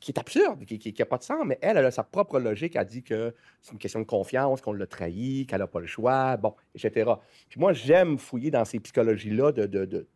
qui 0.00 0.12
est 0.12 0.18
absurde, 0.18 0.64
qui 0.64 0.94
n'a 0.96 1.06
pas 1.06 1.18
de 1.18 1.22
sens, 1.24 1.44
mais 1.44 1.58
elle, 1.60 1.76
elle 1.76 1.86
a 1.86 1.90
sa 1.90 2.04
propre 2.04 2.38
logique. 2.38 2.76
Elle 2.76 2.86
dit 2.86 3.02
que 3.02 3.34
c'est 3.60 3.72
une 3.72 3.78
question 3.78 4.00
de 4.00 4.04
confiance, 4.04 4.60
qu'on 4.60 4.72
l'a 4.72 4.86
trahi, 4.86 5.46
qu'elle 5.46 5.58
n'a 5.58 5.66
pas 5.66 5.80
le 5.80 5.86
choix, 5.86 6.36
bon, 6.36 6.54
etc. 6.74 7.10
Puis 7.48 7.58
moi, 7.58 7.72
j'aime 7.72 8.18
fouiller 8.18 8.50
dans 8.50 8.64
ces 8.64 8.78
psychologies-là 8.78 9.52
de, 9.52 10.06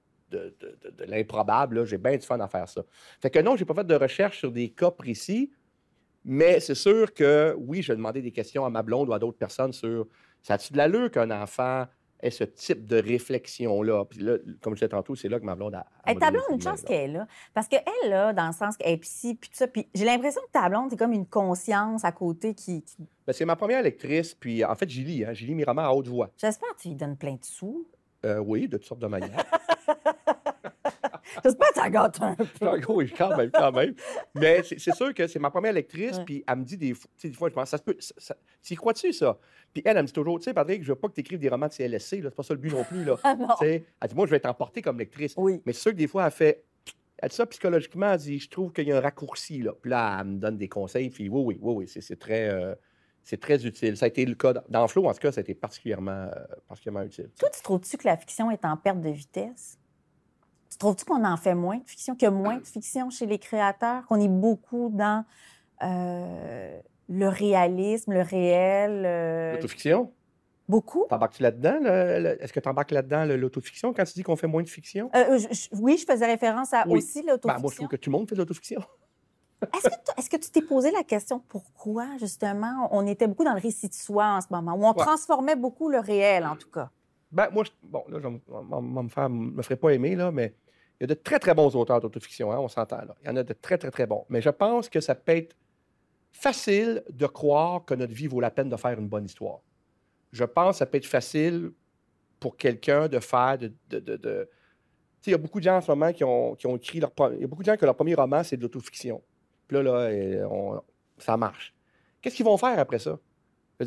l'improbable. 1.07 1.85
J'ai 1.85 1.99
bien 1.99 2.16
du 2.16 2.25
fun 2.25 2.38
à 2.38 2.49
faire 2.49 2.68
ça. 2.68 2.83
Fait 3.21 3.31
que 3.31 3.40
non, 3.40 3.57
j'ai 3.57 3.64
pas 3.64 3.75
fait 3.75 3.87
de 3.87 3.95
recherche 3.95 4.38
sur 4.38 4.53
des 4.53 4.71
cas 4.71 4.92
précis, 4.92 5.51
mais 6.25 6.61
c'est 6.61 6.77
sûr 6.77 7.12
que 7.12 7.55
oui, 7.59 7.83
je 7.83 7.92
vais 7.92 7.97
demander 7.97 8.23
des 8.23 8.33
questions 8.33 8.64
à 8.64 8.71
ma 8.71 8.83
blonde 8.83 9.09
ou 9.09 9.12
à 9.12 9.18
d'autres 9.18 9.38
personnes 9.38 9.73
sur 9.73 10.07
ça 10.42 10.55
a-tu 10.55 10.73
de 10.73 10.79
l'allure 10.79 11.11
qu'un 11.11 11.31
enfant 11.31 11.87
ait 12.23 12.31
ce 12.31 12.45
type 12.45 12.87
de 12.87 12.97
réflexion-là? 13.03 14.05
Puis 14.05 14.21
là, 14.21 14.37
comme 14.61 14.75
je 14.75 14.79
disais 14.81 14.89
tantôt, 14.89 15.15
c'est 15.15 15.29
là 15.29 15.39
que 15.41 15.45
ma 15.45 15.55
blonde 15.55 15.75
a. 15.75 15.87
m'a 16.07 16.15
ta 16.15 16.31
blonde, 16.31 16.45
une 16.51 16.61
chance 16.63 16.83
qu'elle 16.83 17.11
est 17.11 17.13
là. 17.13 17.27
Parce 17.55 17.69
qu'elle, 17.69 17.83
là, 18.09 18.33
dans 18.33 18.47
le 18.47 18.53
sens 18.53 18.77
qu'elle 18.77 18.93
est 18.93 18.97
psy, 18.99 19.35
puis 19.35 19.51
tout 19.51 19.57
ça, 19.57 19.67
puis 19.67 19.89
j'ai 19.95 20.05
l'impression 20.05 20.41
que 20.47 20.51
ta 20.53 20.69
blonde, 20.69 20.89
c'est 20.91 20.97
comme 20.97 21.13
une 21.13 21.27
conscience 21.27 22.05
à 22.05 22.13
côté 22.13 22.55
qui... 22.55 22.83
qui- 22.83 22.97
Ben, 23.27 23.33
c'est 23.33 23.45
ma 23.45 23.57
première 23.57 23.83
lectrice, 23.83 24.35
puis 24.35 24.65
en 24.65 24.75
fait, 24.75 24.89
j'y 24.89 25.05
lis, 25.05 25.25
hein, 25.25 25.33
j'y 25.33 25.47
lis 25.47 25.65
romans 25.65 25.83
à 25.83 25.91
haute 25.93 26.09
voix. 26.09 26.31
J'espère 26.39 26.75
que 26.77 26.83
tu 26.83 26.89
lui 26.89 26.95
donnes 26.97 27.17
plein 27.17 27.33
de 27.35 27.45
sous. 27.45 27.87
Euh, 28.25 28.39
oui, 28.39 28.69
de 28.69 28.77
toutes 28.77 28.87
sortes 28.87 29.01
de 29.01 29.07
manières. 29.09 29.45
J'espère 31.45 31.69
que 31.69 31.75
ça 31.75 31.91
gâte 31.91 32.19
un 32.21 32.35
peu. 32.35 32.79
Gros, 32.81 32.97
oui, 32.97 33.13
quand 33.17 33.37
même, 33.37 33.51
quand 33.51 33.73
même. 33.73 33.95
Mais 34.35 34.63
c'est 34.63 34.95
sûr 34.95 35.13
que 35.15 35.27
c'est 35.27 35.39
ma 35.39 35.51
première 35.51 35.73
lectrice, 35.73 36.19
puis 36.25 36.45
elle 36.47 36.57
me 36.57 36.65
dit 36.65 36.77
des, 36.77 36.95
fois- 36.95 37.11
tu 37.17 37.23
sais, 37.23 37.29
des 37.29 37.35
fois, 37.37 37.49
je 37.49 37.55
pense, 37.55 37.69
ça 37.71 37.79
se 37.79 37.83
peut, 37.83 37.97
ça, 37.99 38.15
ça- 38.19 38.37
tu 38.63 38.75
y 38.75 38.77
crois-tu, 38.77 39.13
ça? 39.13 39.39
Puis 39.73 39.83
elle, 39.85 39.97
elle 39.97 40.03
me 40.03 40.07
dit 40.07 40.13
toujours, 40.13 40.39
tu 40.39 40.45
sais, 40.45 40.55
Patrick, 40.55 40.83
je 40.83 40.89
veux 40.93 40.99
pas 40.99 41.09
que 41.09 41.15
tu 41.15 41.21
écrives 41.21 41.39
des 41.39 41.49
romans 41.49 41.69
de 41.69 41.73
CLSC, 41.73 42.21
là, 42.21 42.31
c'est 42.31 42.35
pas 42.37 42.43
ça 42.43 42.55
le 42.55 42.61
but 42.61 42.73
non 42.73 42.85
plus, 42.85 43.05
là. 43.05 43.17
Ah 43.25 43.35
non. 43.35 43.49
Elle 43.61 43.83
dit, 44.09 44.15
moi, 44.15 44.27
je 44.27 44.31
vais 44.31 44.41
t'emporter 44.41 44.83
comme 44.83 44.99
lectrice. 44.99 45.35
Oui. 45.37 45.63
Mais 45.65 45.73
c'est 45.73 45.81
sûr 45.83 45.91
que 45.93 45.97
des 45.97 46.09
fois, 46.09 46.27
elle 46.27 46.31
fait, 46.33 46.65
elle 47.19 47.29
dit 47.31 47.37
ça 47.37 47.47
psychologiquement, 47.47 48.13
elle 48.13 48.19
dit, 48.19 48.39
je 48.39 48.51
trouve 48.51 48.73
qu'il 48.73 48.87
y 48.89 48.93
a 48.93 48.99
un 48.99 49.01
raccourci, 49.01 49.63
là. 49.63 49.73
Puis 49.81 49.91
là, 49.91 50.19
elle 50.21 50.27
me 50.27 50.39
donne 50.39 50.57
des 50.59 50.69
conseils, 50.69 51.09
puis 51.11 51.29
oui, 51.29 51.43
oui, 51.45 51.59
oui, 51.61 51.75
oui, 51.87 51.89
c'est 52.03 52.19
très, 52.19 52.49
euh, 52.49 52.75
c'est 53.23 53.41
très 53.41 53.65
utile. 53.65 53.97
Ça 53.97 54.07
a 54.07 54.09
été 54.09 54.27
le 54.27 54.35
cas, 54.35 54.53
dans- 54.53 54.65
dans 54.69 54.89
Flo, 54.89 55.07
en 55.07 55.13
tout 55.13 55.21
cas, 55.21 55.31
ça 55.33 55.41
a 55.41 55.43
été 55.43 55.55
particulièrement, 55.55 56.11
euh, 56.11 56.45
particulièrement 56.69 57.07
utile. 57.07 57.31
Toi, 57.39 57.49
tu 57.51 57.63
trouves-tu 57.63 57.97
que 57.97 58.07
la 58.09 58.17
fiction 58.17 58.51
est 58.51 58.65
en 58.65 58.77
perte 58.77 59.01
de 59.01 59.11
vitesse? 59.11 59.79
Tu 60.73 60.79
trouves-tu 60.79 61.05
qu'on 61.05 61.23
en 61.23 61.37
fait 61.37 61.55
moins 61.55 61.77
de 61.77 61.85
fiction, 61.87 62.15
qu'il 62.15 62.25
y 62.25 62.29
a 62.29 62.31
moins 62.31 62.57
de 62.57 62.65
fiction 62.67 63.11
chez 63.11 63.27
les 63.27 63.39
créateurs, 63.39 64.07
qu'on 64.07 64.19
est 64.19 64.29
beaucoup 64.29 64.89
dans 64.91 65.23
euh, 65.83 66.81
le 67.11 67.29
réalisme, 67.29 68.13
le 68.15 68.23
réel? 68.23 69.03
euh, 69.05 69.53
L'autofiction? 69.53 70.15
beaucoup? 70.67 71.05
T'embarques-tu 71.11 71.43
là-dedans? 71.43 71.85
Est-ce 72.41 72.55
que 72.55 72.61
tu 72.61 72.69
embarques 72.71 72.91
là-dedans 72.93 73.27
l'autofiction 73.37 73.93
quand 73.93 74.05
tu 74.05 74.15
dis 74.15 74.23
qu'on 74.23 74.37
fait 74.37 74.47
moins 74.47 74.63
de 74.63 74.69
fiction? 74.71 75.11
Euh, 75.15 75.37
je- 75.37 75.49
je- 75.55 75.69
oui, 75.79 75.99
je 75.99 76.11
faisais 76.11 76.25
référence 76.25 76.73
à 76.73 76.85
Oui. 76.89 77.01
aussi 77.01 77.19
Ben, 77.21 77.27
moi, 77.27 77.33
je 77.33 77.33
l'autofiction. 77.33 77.69
trouve 77.75 77.89
que 77.89 77.97
tout 77.97 78.09
le 78.11 78.17
monde 78.17 78.29
fait 78.31 78.35
de 78.35 78.41
l'autofiction. 78.41 78.81
Est-ce 79.75 79.89
que, 79.91 79.95
tu- 79.95 80.13
est-ce 80.19 80.31
que 80.31 80.37
tu 80.39 80.51
t'es 80.51 80.63
posé 80.63 80.91
la 80.91 81.03
question 81.05 81.39
pourquoi, 81.49 82.07
justement, 82.19 82.89
on 82.93 83.07
était 83.07 83.27
beaucoup 83.27 83.45
dans 83.45 83.53
le 83.55 83.61
récit 83.61 83.89
de 83.91 83.95
soi 83.95 84.27
en 84.37 84.41
ce 84.41 84.47
moment, 84.51 84.73
où 84.73 84.85
on 84.85 84.89
Ouais. 84.93 84.95
transformait 84.97 85.57
beaucoup 85.57 85.91
le 85.91 85.99
réel, 85.99 86.47
en 86.47 86.57
tout 86.57 86.71
cas? 86.71 86.91
Ben, 87.31 87.49
moi, 87.51 87.65
je- 87.65 87.71
bon, 87.83 88.05
là, 88.09 88.19
je 88.21 88.29
vais 88.29 89.29
me- 89.29 89.63
ferait 89.63 89.77
pas 89.77 89.91
aimer, 89.95 90.15
là, 90.17 90.31
mais 90.33 90.55
il 91.03 91.09
y 91.09 91.11
a 91.11 91.17
de 91.17 91.21
très, 91.21 91.41
très 91.41 91.53
bons 91.53 91.75
auteurs 91.75 92.01
d'autofiction, 92.01 92.53
hein, 92.53 92.59
on 92.61 92.69
s'entend, 92.69 92.99
là. 92.99 93.17
Il 93.25 93.27
y 93.27 93.31
en 93.31 93.35
a 93.35 93.43
de 93.43 93.53
très, 93.55 93.77
très, 93.77 93.91
très 93.91 94.07
bons. 94.07 94.25
Mais 94.29 94.41
je 94.41 94.51
pense 94.51 94.88
que 94.88 95.01
ça 95.01 95.17
peut 95.17 95.37
être 95.37 95.57
facile 96.31 97.03
de 97.11 97.27
croire 97.27 97.85
que 97.85 97.95
notre 97.95 98.15
vie 98.15 98.29
vaut 98.29 98.38
la 98.38 98.53
peine 98.53 98.69
de 98.69 98.77
faire 98.77 98.97
une 98.97 99.09
bonne 99.09 99.25
histoire. 99.25 99.59
Je 100.31 100.45
pense 100.45 100.77
que 100.77 100.79
ça 100.79 100.87
peut 100.87 100.99
être 100.99 101.07
facile 101.07 101.73
pour 102.38 102.57
quelqu'un 102.57 103.09
de 103.09 103.19
faire 103.19 103.59
de... 103.59 104.49
il 105.27 105.31
y 105.33 105.35
a 105.35 105.38
beaucoup 105.38 105.59
de 105.59 105.65
gens 105.65 105.79
en 105.79 105.81
ce 105.81 105.91
moment 105.91 106.12
qui 106.12 106.23
ont, 106.23 106.55
écrit 106.77 107.01
leur... 107.01 107.11
Il 107.33 107.41
y 107.41 107.45
a 107.45 107.49
beaucoup 107.49 107.62
de 107.62 107.67
gens 107.67 107.77
que 107.77 107.85
leur 107.85 107.97
premier 107.97 108.15
roman, 108.15 108.45
c'est 108.45 108.57
de 108.57 108.62
l'autofiction. 108.62 109.21
Puis 109.67 109.79
là, 109.79 109.83
là, 109.83 110.83
ça 111.19 111.37
marche. 111.37 111.75
Qu'est-ce 112.21 112.37
qu'ils 112.37 112.47
vont 112.47 112.57
faire 112.57 112.79
après 112.79 113.01
ça? 113.01 113.19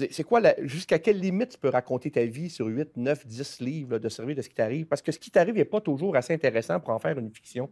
C'est 0.10 0.24
quoi, 0.24 0.42
jusqu'à 0.62 1.00
quelle 1.00 1.20
limite 1.20 1.50
tu 1.52 1.58
peux 1.58 1.70
raconter 1.70 2.12
ta 2.12 2.24
vie 2.26 2.50
sur 2.50 2.66
8, 2.66 2.98
9, 2.98 3.26
10 3.26 3.62
livres 3.62 3.92
là, 3.94 4.00
de 4.00 4.10
servir 4.10 4.36
de 4.36 4.42
ce 4.42 4.50
qui 4.50 4.56
t'arrive? 4.56 4.86
Parce 4.88 5.02
que 5.02 5.12
ce 5.12 5.20
qui 5.20 5.32
t'arrive 5.32 5.56
n'est 5.56 5.64
pas 5.66 5.80
toujours 5.80 6.16
assez 6.18 6.34
intéressant 6.34 6.80
pour 6.80 6.90
en 6.94 7.00
faire 7.00 7.18
une 7.18 7.32
fiction. 7.34 7.70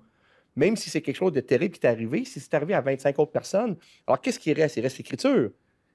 Même 0.56 0.76
si 0.78 0.89
c'est 0.89 1.02
quelque 1.02 1.15
chose 1.17 1.34
de 1.34 1.41
terrible 1.41 1.73
qui 1.73 1.80
t'est 1.82 1.88
arrivé, 1.88 2.23
si 2.26 2.39
c'est 2.39 2.54
arrivé 2.54 2.76
à 2.76 2.82
25 2.82 3.17
autres 3.19 3.32
personnes, 3.32 3.76
alors 4.08 4.21
qu'est-ce 4.21 4.39
qui 4.39 4.54
reste? 4.54 4.78
Il 4.78 4.82
reste 4.82 4.97
l'écriture. 4.99 5.52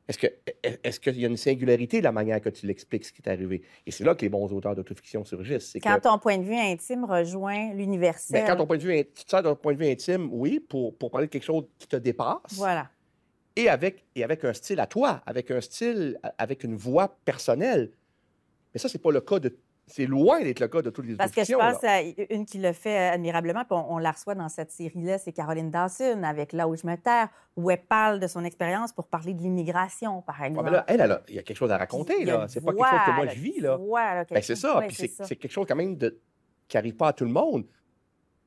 Est-ce 0.08 0.98
qu'il 1.00 1.18
y 1.20 1.24
a 1.24 1.28
une 1.28 1.36
singularité 1.36 1.98
de 1.98 2.04
la 2.04 2.12
manière 2.12 2.40
que 2.40 2.48
tu 2.48 2.66
l'expliques 2.66 3.04
ce 3.04 3.12
qui 3.12 3.20
t'est 3.22 3.30
arrivé? 3.30 3.62
Et 3.86 3.90
c'est 3.90 4.04
là 4.04 4.14
que 4.14 4.22
les 4.22 4.30
bons 4.30 4.50
auteurs 4.52 4.74
d'autofiction 4.74 5.24
surgissent. 5.24 5.74
que- 5.74 5.78
Quand 5.80 6.00
ton 6.00 6.18
point 6.18 6.38
de 6.38 6.44
vue 6.44 6.56
intime 6.56 7.04
rejoint 7.04 7.72
l'universel. 7.74 8.40
ben, 8.40 8.46
quand 8.46 8.56
ton 8.56 8.66
point 8.66 8.78
de 8.78 8.82
vue, 8.82 9.04
tu 9.14 9.24
te 9.24 9.30
sers 9.30 9.42
de 9.42 9.48
ton 9.50 9.56
point 9.56 9.74
de 9.74 9.78
vue 9.78 9.86
intime, 9.90 10.28
oui, 10.32 10.60
pour, 10.60 10.96
pour 10.96 11.10
parler 11.10 11.26
de 11.26 11.30
quelque 11.32 11.44
chose 11.44 11.64
qui 11.78 11.86
te 11.86 11.96
dépasse. 11.96 12.38
Voilà. 12.54 12.90
Et 13.58 13.68
avec, 13.68 14.04
et 14.14 14.24
avec 14.24 14.44
un 14.44 14.52
style 14.52 14.80
à 14.80 14.86
toi, 14.86 15.22
avec 15.26 15.50
un 15.50 15.60
style, 15.60 16.18
a- 16.22 16.32
avec 16.38 16.64
une 16.64 16.76
voix 16.76 17.16
personnelle. 17.24 17.90
Mais 18.72 18.78
ça, 18.80 18.88
c'est 18.88 18.98
pas 19.02 19.10
le 19.10 19.20
cas 19.20 19.38
de. 19.38 19.56
C'est 19.90 20.04
loin 20.04 20.42
d'être 20.42 20.60
le 20.60 20.68
cas 20.68 20.82
de 20.82 20.90
toutes 20.90 21.06
les 21.06 21.14
Parce 21.16 21.32
que 21.32 21.42
je 21.44 21.54
pense 21.54 21.82
là. 21.82 21.94
à 21.96 22.00
une 22.34 22.44
qui 22.44 22.58
le 22.58 22.74
fait 22.74 23.08
admirablement, 23.08 23.60
puis 23.64 23.72
on, 23.72 23.94
on 23.94 23.98
la 23.98 24.10
reçoit 24.10 24.34
dans 24.34 24.50
cette 24.50 24.70
série-là, 24.70 25.16
c'est 25.16 25.32
Caroline 25.32 25.70
Dawson 25.70 26.22
avec 26.24 26.52
Là 26.52 26.68
où 26.68 26.76
je 26.76 26.86
me 26.86 26.94
terre, 26.96 27.30
où 27.56 27.70
elle 27.70 27.80
parle 27.82 28.20
de 28.20 28.26
son 28.26 28.44
expérience 28.44 28.92
pour 28.92 29.06
parler 29.08 29.32
de 29.32 29.40
l'immigration, 29.40 30.20
par 30.20 30.38
Ouais, 30.40 30.48
exemple. 30.48 30.66
mais 30.66 30.70
là, 30.72 30.84
elle, 30.88 31.00
elle 31.00 31.12
a- 31.12 31.22
il 31.30 31.36
y 31.36 31.38
a 31.38 31.42
quelque 31.42 31.56
chose 31.56 31.72
à 31.72 31.78
raconter, 31.78 32.26
là. 32.26 32.44
C'est 32.48 32.62
pas 32.62 32.72
quelque 32.74 32.84
chose 32.90 33.00
que 33.06 33.16
moi 33.16 33.26
je 33.28 33.40
vis, 33.40 33.60
là. 33.60 33.78
Ben, 34.30 34.42
c'est 34.42 34.56
ça. 34.56 34.78
ouais, 34.78 34.88
Puis 34.88 35.08
c'est 35.24 35.36
quelque 35.36 35.50
chose 35.52 35.64
quand 35.66 35.76
même 35.76 35.96
de... 35.96 36.18
qui 36.68 36.76
n'arrive 36.76 36.94
pas 36.96 37.08
à 37.08 37.12
tout 37.14 37.24
le 37.24 37.30
monde. 37.32 37.64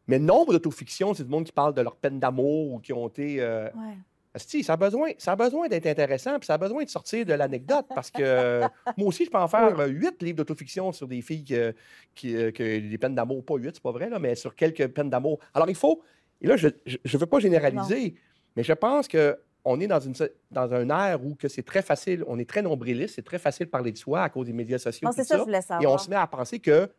Mais 0.08 0.20
nombre 0.20 0.54
d'autofictions, 0.54 1.16
c'est 1.16 1.24
du 1.24 1.30
monde 1.30 1.46
qui 1.46 1.52
parle 1.52 1.74
de 1.74 1.82
leur 1.82 1.96
peine 1.96 2.20
d'amour 2.20 2.74
ou 2.74 2.80
qui 2.80 2.94
ont 2.94 3.08
été. 3.08 3.42
euh, 3.42 3.66
Ouais. 3.72 3.98
Asti, 4.34 4.64
ça 4.64 4.74
a 4.74 4.78
besoin, 4.78 5.12
ça 5.18 5.34
a 5.34 5.36
besoin 5.36 5.68
d'être 5.68 5.88
intéressant, 5.88 6.40
puis 6.40 6.48
ça 6.48 6.54
a 6.54 6.58
besoin 6.58 6.84
de 6.84 6.90
sortir 6.90 7.26
de 7.26 7.34
l'anecdote, 7.34 7.86
parce 7.94 8.10
que 8.10 8.22
euh, 8.22 8.68
moi 8.98 9.08
aussi, 9.08 9.26
je 9.26 9.30
peux 9.30 9.38
en 9.38 9.48
faire 9.48 9.78
euh, 9.80 9.88
huit 9.88 10.22
livres 10.22 10.38
d'autofiction 10.38 10.92
sur 10.94 11.08
des 11.08 11.22
filles 11.22 11.44
que, 11.44 11.76
qui, 12.16 12.36
euh, 12.36 12.52
que 12.52 12.80
des 12.80 12.98
peines 12.98 13.16
d'amour, 13.16 13.44
pas 13.44 13.56
huit, 13.56 13.72
c'est 13.74 13.84
pas 13.84 13.92
vrai, 13.92 14.10
là, 14.10 14.20
mais 14.20 14.36
sur 14.36 14.56
quelques 14.56 14.88
peines 14.88 15.10
d'amour. 15.10 15.40
Alors, 15.54 15.70
il 15.70 15.76
faut, 15.76 16.02
et 16.40 16.48
là, 16.48 16.56
je 16.56 16.68
ne 16.68 17.18
veux 17.18 17.26
pas 17.26 17.40
généraliser, 17.40 18.16
mais 18.56 18.64
je 18.64 18.74
pense 18.74 19.08
que 19.08 19.38
on 19.64 19.80
est 19.80 19.88
dans, 19.88 20.00
une, 20.00 20.14
dans 20.50 20.74
un 20.74 20.90
air 20.90 21.24
où 21.24 21.36
que 21.36 21.48
c'est 21.48 21.64
très 21.64 21.82
facile, 21.82 22.24
on 22.28 22.40
est 22.40 22.50
très 22.50 22.62
nombriliste, 22.62 23.16
c'est 23.16 23.26
très 23.26 23.38
facile 23.38 23.68
de 23.68 23.72
parler 23.72 23.92
de 23.92 23.98
soi 23.98 24.24
à 24.24 24.30
cause 24.30 24.48
des 24.48 24.54
médias 24.54 24.80
sociaux. 24.80 25.08
Non, 25.08 25.12
c'est 25.12 25.24
ça, 25.24 25.38
je 25.38 25.44
voulais 25.44 25.60
et 25.60 25.62
savoir. 25.62 25.94
on 25.94 25.98
se 25.98 26.10
met 26.10 26.16
à 26.16 26.26
penser 26.26 26.60
que, 26.60 26.90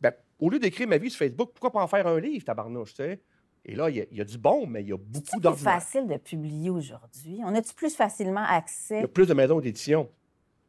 ben, 0.00 0.12
au 0.38 0.50
lieu 0.50 0.58
d'écrire 0.58 0.86
ma 0.86 0.98
vie 0.98 1.10
sur 1.10 1.18
Facebook, 1.18 1.50
pourquoi 1.52 1.72
pas 1.72 1.82
en 1.82 1.88
faire 1.88 2.06
un 2.06 2.20
livre, 2.20 2.44
tabarnouche, 2.44 2.94
tu 2.94 3.02
sais? 3.02 3.20
Et 3.64 3.74
là, 3.74 3.90
il 3.90 3.96
y, 3.96 4.00
a- 4.00 4.06
il 4.10 4.16
y 4.16 4.20
a 4.20 4.24
du 4.24 4.38
bon, 4.38 4.66
mais 4.66 4.82
il 4.82 4.88
y 4.88 4.92
a 4.92 4.96
beaucoup 4.96 5.24
C'est 5.26 5.32
plus 5.36 5.40
d'ordinaire. 5.40 5.74
facile 5.74 6.06
de 6.06 6.16
publier 6.16 6.70
aujourd'hui. 6.70 7.40
On 7.44 7.54
a-tu 7.54 7.74
plus 7.74 7.94
facilement 7.94 8.44
Il 8.48 8.52
y 8.54 8.56
accès? 8.56 9.02
a 9.02 9.08
plus 9.08 9.26
de 9.26 9.34
maisons 9.34 9.60
d'édition. 9.60 10.08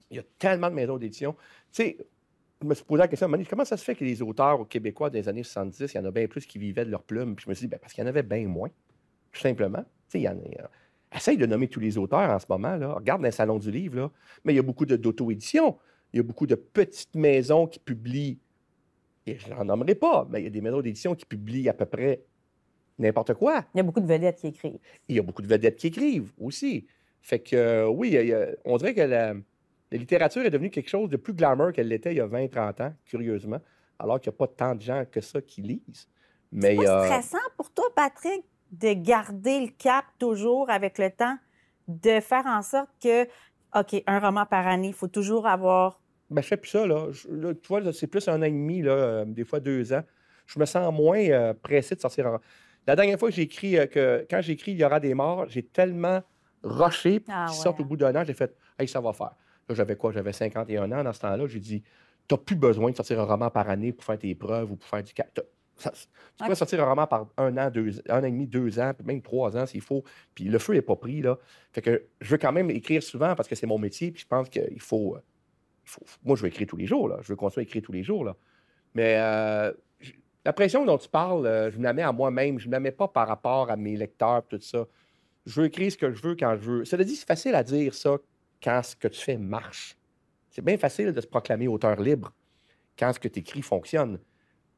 Il 0.10 0.18
y 0.18 0.20
a 0.20 0.24
tellement 0.38 0.70
de 0.70 0.76
maisons 0.76 0.98
d'édition. 0.98 1.34
Tu 1.72 1.84
sais, 1.84 1.98
je 2.62 2.68
me 2.68 2.74
suis 2.76 2.84
posé 2.84 3.00
la 3.00 3.08
question 3.08 3.30
donné, 3.30 3.46
comment 3.46 3.64
ça 3.66 3.78
se 3.78 3.84
fait 3.84 3.96
que 3.96 4.04
les 4.04 4.22
auteurs 4.22 4.68
québécois 4.68 5.10
des 5.10 5.28
années 5.30 5.44
70, 5.44 5.94
il 5.94 5.98
y 5.98 6.00
en 6.00 6.06
a 6.06 6.12
bien 6.12 6.28
plus 6.28 6.46
qui 6.46 6.58
vivaient 6.60 6.84
de 6.86 6.92
leur 6.92 7.02
plume? 7.04 7.36
Puis 7.36 7.46
je 7.46 7.50
me 7.50 7.56
suis 7.56 7.66
dit, 7.66 7.72
ben, 7.72 7.80
parce 7.80 7.94
qu'il 7.94 8.04
y 8.04 8.06
en 8.06 8.10
avait 8.10 8.24
bien 8.24 8.46
moins, 8.48 8.70
tout 9.32 9.40
simplement. 9.40 9.80
Tu 9.84 9.86
sais, 10.10 10.20
il 10.20 10.24
y 10.24 10.28
en 10.30 10.34
a. 10.38 10.64
euh, 10.64 10.68
Essaye 11.16 11.38
de 11.38 11.46
nommer 11.46 11.68
tous 11.68 11.80
les 11.82 11.98
auteurs 11.98 12.30
en 12.30 12.40
ce 12.40 12.46
moment. 12.48 12.76
Là. 12.78 12.94
Regarde 12.94 13.22
dans 13.22 13.28
le 13.28 13.32
salon 13.34 13.58
du 13.60 13.70
livre. 13.70 13.98
Là. 13.98 14.12
Mais 14.46 14.54
il 14.54 14.56
y 14.56 14.60
a 14.60 14.64
beaucoup 14.64 14.86
d'auto-édition. 14.86 15.78
Il 16.14 16.18
y 16.18 16.20
a 16.20 16.24
beaucoup 16.24 16.48
de 16.48 16.56
petites 16.56 17.16
maisons 17.16 17.68
qui 17.68 17.80
publient, 17.80 18.40
et 19.26 19.38
je 19.38 19.50
n'en 19.50 19.66
nommerai 19.66 19.96
pas, 19.96 20.26
mais 20.30 20.40
il 20.42 20.44
y 20.46 20.48
a 20.48 20.50
des 20.50 20.62
maisons 20.62 20.82
d'édition 20.82 21.16
qui 21.16 21.26
publient 21.26 21.68
à 21.70 21.74
peu 21.74 21.86
près 21.86 22.22
n'importe 23.00 23.34
quoi. 23.34 23.66
Il 23.74 23.78
y 23.78 23.80
a 23.80 23.84
beaucoup 23.84 24.00
de 24.02 24.08
vedettes 24.08 24.38
qui 24.38 24.48
écrivent. 24.48 24.78
Il 25.08 25.16
y 25.16 25.20
a 25.20 25.24
beaucoup 25.24 25.42
de 25.42 25.48
vedettes 25.48 25.76
qui 25.78 25.88
écrivent 25.88 26.32
aussi. 26.40 26.88
Fait 27.22 27.40
que, 27.40 27.56
euh, 27.56 27.88
oui, 27.88 28.10
il 28.14 28.28
y 28.28 28.34
a- 28.34 28.48
on 28.66 28.78
dirait 28.78 28.94
que 28.94 29.02
la, 29.02 29.34
la 29.34 29.98
littérature 29.98 30.44
est 30.44 30.50
devenue 30.50 30.70
quelque 30.70 30.90
chose 30.90 31.10
de 31.10 31.18
plus 31.18 31.34
glamour 31.34 31.72
qu'elle 31.72 31.88
l'était 31.88 32.12
il 32.14 32.18
y 32.18 32.22
a 32.22 32.28
20-30 32.28 32.82
ans, 32.82 32.94
curieusement, 33.06 33.60
alors 34.00 34.20
qu'il 34.20 34.32
n'y 34.32 34.36
a 34.36 34.38
pas 34.38 34.48
tant 34.48 34.76
de 34.76 34.82
gens 34.82 35.04
que 35.10 35.22
ça 35.22 35.42
qui 35.42 35.62
lisent. 35.62 36.08
Mais 36.52 36.76
C'est 36.78 36.88
a- 36.88 37.04
stressant 37.06 37.38
pour 37.58 37.72
toi, 37.72 37.86
Patrick, 37.96 38.44
de 38.72 38.94
garder 38.94 39.60
le 39.62 39.68
cap 39.78 40.06
toujours 40.20 40.70
avec 40.70 40.98
le 40.98 41.10
temps, 41.12 41.38
de 41.88 42.20
faire 42.20 42.46
en 42.46 42.62
sorte 42.62 42.90
que, 43.02 43.24
OK, 43.78 44.02
un 44.08 44.20
roman 44.20 44.46
par 44.46 44.68
année, 44.68 44.88
il 44.90 44.94
faut 44.94 45.08
toujours 45.08 45.46
avoir. 45.48 46.02
Ben, 46.30 46.42
je 46.42 46.48
fais 46.48 46.58
plus 46.58 46.70
ça, 46.70 46.86
là. 46.88 47.08
Je- 47.12 47.28
là, 47.30 47.54
tu 47.54 47.68
vois, 47.68 47.94
c'est 47.94 48.08
plus 48.08 48.28
un 48.30 48.40
an 48.42 48.44
et 48.46 48.50
demi, 48.52 48.82
là, 48.82 48.92
euh, 48.92 49.26
des 49.26 49.44
fois 49.44 49.60
deux 49.60 49.92
ans. 49.94 50.04
Je 50.48 50.60
me 50.60 50.66
sens 50.66 50.94
moins 50.94 51.20
euh, 51.20 51.54
pressé 51.54 51.96
de 51.96 52.00
sortir 52.02 52.26
en... 52.28 52.40
La 52.88 52.96
dernière 52.96 53.20
fois 53.20 53.30
que 53.30 53.36
j'ai 53.36 53.44
écrit, 53.44 53.78
euh, 53.78 53.86
que 53.86 54.26
quand 54.30 54.42
j'ai 54.42 54.54
écrit 54.54 54.72
Il 54.72 54.78
y 54.80 54.84
aura 54.84 55.00
des 55.00 55.14
morts, 55.14 55.46
j'ai 55.48 55.64
tellement 55.64 56.22
rushé 56.64 57.20
pour 57.20 57.34
Ah 57.36 57.46
qu'ils 57.48 57.58
ouais, 57.58 57.64
sortent 57.64 57.80
au 57.80 57.86
bout 57.86 57.98
d'un 57.98 58.16
an, 58.16 58.24
j'ai 58.26 58.34
fait 58.34 58.56
«Hey, 58.80 58.88
ça 58.88 59.00
va 59.02 59.14
faire». 59.14 59.32
Là, 59.70 59.76
j'avais 59.76 59.96
quoi? 59.96 60.12
J'avais 60.12 60.34
51 60.34 60.92
ans 60.92 61.04
dans 61.04 61.14
ce 61.14 61.20
temps-là. 61.22 61.48
J'ai 61.48 61.60
dit 61.60 61.84
«T'as 62.28 62.38
plus 62.38 62.56
besoin 62.56 62.92
de 62.92 62.96
sortir 62.96 63.20
un 63.20 63.24
roman 63.26 63.50
par 63.50 63.70
année 63.70 63.92
pour 63.94 64.04
faire 64.04 64.18
tes 64.20 64.34
preuves 64.36 64.72
ou 64.72 64.76
pour 64.76 64.88
faire 64.88 65.04
du... 65.04 65.12
ça- 65.78 65.92
tu 65.92 66.46
peux 66.48 66.54
sortir 66.56 66.84
un 66.84 66.88
roman 66.90 67.08
par 67.08 67.28
un 67.38 67.58
an, 67.58 67.70
deux, 67.72 68.02
un 68.10 68.20
an 68.22 68.24
et 68.24 68.32
demi, 68.32 68.46
deux 68.48 68.80
ans, 68.80 68.94
puis 68.96 69.06
même 69.06 69.22
trois 69.22 69.58
ans 69.58 69.66
s'il 69.66 69.82
faut. 69.82 70.04
Puis 70.36 70.44
le 70.46 70.60
feu 70.60 70.74
n'est 70.74 70.82
pas 70.84 70.96
pris, 70.96 71.22
là. 71.22 71.38
Fait 71.72 71.82
que 71.82 72.04
je 72.20 72.30
veux 72.30 72.38
quand 72.38 72.52
même 72.52 72.70
écrire 72.70 73.02
souvent 73.02 73.34
parce 73.36 73.48
que 73.50 73.56
c'est 73.56 73.66
mon 73.68 73.80
métier, 73.80 74.12
puis 74.12 74.22
je 74.22 74.28
pense 74.28 74.48
qu'il 74.50 74.80
faut... 74.82 75.16
euh, 75.16 75.20
il 75.86 75.90
faut- 75.90 76.02
Moi, 76.24 76.36
je 76.36 76.44
veux 76.44 76.48
écrire 76.50 76.68
tous 76.68 76.78
les 76.78 76.86
jours, 76.86 77.08
là. 77.10 77.18
Je 77.22 77.30
veux 77.30 77.36
continuer 77.36 77.64
à 77.64 77.68
écrire 77.68 77.82
tous 77.82 77.92
les 77.92 78.04
jours, 78.04 78.24
là. 78.24 78.36
Mais 78.94 79.16
euh, 79.18 79.72
la 80.46 80.54
pression 80.54 80.86
dont 80.86 80.98
tu 80.98 81.10
parles, 81.10 81.46
euh, 81.46 81.72
je 81.72 81.78
me 81.78 81.84
la 81.84 81.94
mets 81.94 82.02
à 82.02 82.12
moi-même. 82.12 82.60
Je 82.60 82.66
ne 82.66 82.70
me 82.70 82.74
la 82.74 82.80
mets 82.80 82.92
pas 82.92 83.08
par 83.08 83.28
rapport 83.28 83.70
à 83.70 83.76
mes 83.76 83.96
lecteurs, 83.96 84.46
tout 84.48 84.60
ça. 84.60 84.86
Je 85.46 85.62
veux 85.62 85.68
écrire 85.68 85.92
ce 85.92 85.98
que 85.98 86.12
je 86.12 86.22
veux 86.22 86.36
quand 86.36 86.56
je 86.56 86.70
veux. 86.70 86.86
Cela 86.86 87.04
dit, 87.04 87.16
c'est 87.16 87.28
facile 87.28 87.56
à 87.56 87.64
dire 87.64 87.94
ça 87.94 88.18
quand 88.62 88.82
ce 88.84 88.96
que 88.96 89.08
tu 89.08 89.20
fais 89.20 89.38
marche. 89.38 89.98
C'est 90.50 90.64
bien 90.64 90.78
facile 90.78 91.14
de 91.14 91.22
se 91.22 91.28
proclamer 91.28 91.68
auteur 91.68 92.00
libre 92.00 92.32
quand 92.98 93.12
ce 93.14 93.20
que 93.20 93.28
tu 93.28 93.40
écris 93.40 93.62
fonctionne. 93.62 94.20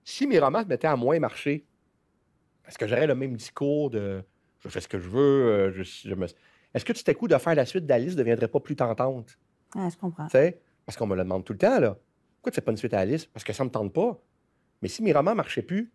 Si 0.03 0.27
mes 0.27 0.39
romans 0.39 0.61
se 0.61 0.67
mettaient 0.67 0.87
à 0.87 0.95
moins 0.95 1.19
marcher, 1.19 1.65
est-ce 2.67 2.77
que 2.77 2.87
j'aurais 2.87 3.07
le 3.07 3.15
même 3.15 3.35
discours 3.35 3.89
de 3.89 4.23
je 4.59 4.69
fais 4.69 4.79
ce 4.79 4.87
que 4.87 4.97
je 4.97 5.09
veux, 5.09 5.19
euh, 5.19 5.71
je, 5.73 5.83
je 5.83 6.15
me... 6.15 6.25
Est-ce 6.73 6.85
que 6.85 6.93
tout 6.93 7.03
à 7.05 7.13
coup 7.13 7.27
de 7.27 7.37
faire 7.37 7.55
la 7.55 7.65
suite 7.65 7.85
d'Alice 7.85 8.13
ne 8.13 8.19
deviendrait 8.19 8.47
pas 8.47 8.59
plus 8.59 8.75
tentante? 8.75 9.37
Ah, 9.75 9.89
je 9.91 9.97
comprends. 9.97 10.25
Tu 10.25 10.31
sais, 10.31 10.61
parce 10.85 10.97
qu'on 10.97 11.05
me 11.05 11.15
le 11.15 11.23
demande 11.23 11.43
tout 11.43 11.53
le 11.53 11.59
temps, 11.59 11.79
là. 11.79 11.97
Pourquoi 12.35 12.51
tu 12.51 12.55
fais 12.55 12.61
pas 12.61 12.71
une 12.71 12.77
suite 12.77 12.93
à 12.93 12.99
Alice? 12.99 13.25
Parce 13.25 13.43
que 13.43 13.53
ça 13.53 13.63
me 13.63 13.69
tente 13.69 13.93
pas. 13.93 14.19
Mais 14.83 14.89
si 14.89 15.01
mes 15.01 15.13
romans 15.13 15.31
ne 15.31 15.37
marchaient 15.37 15.61
plus, 15.61 15.89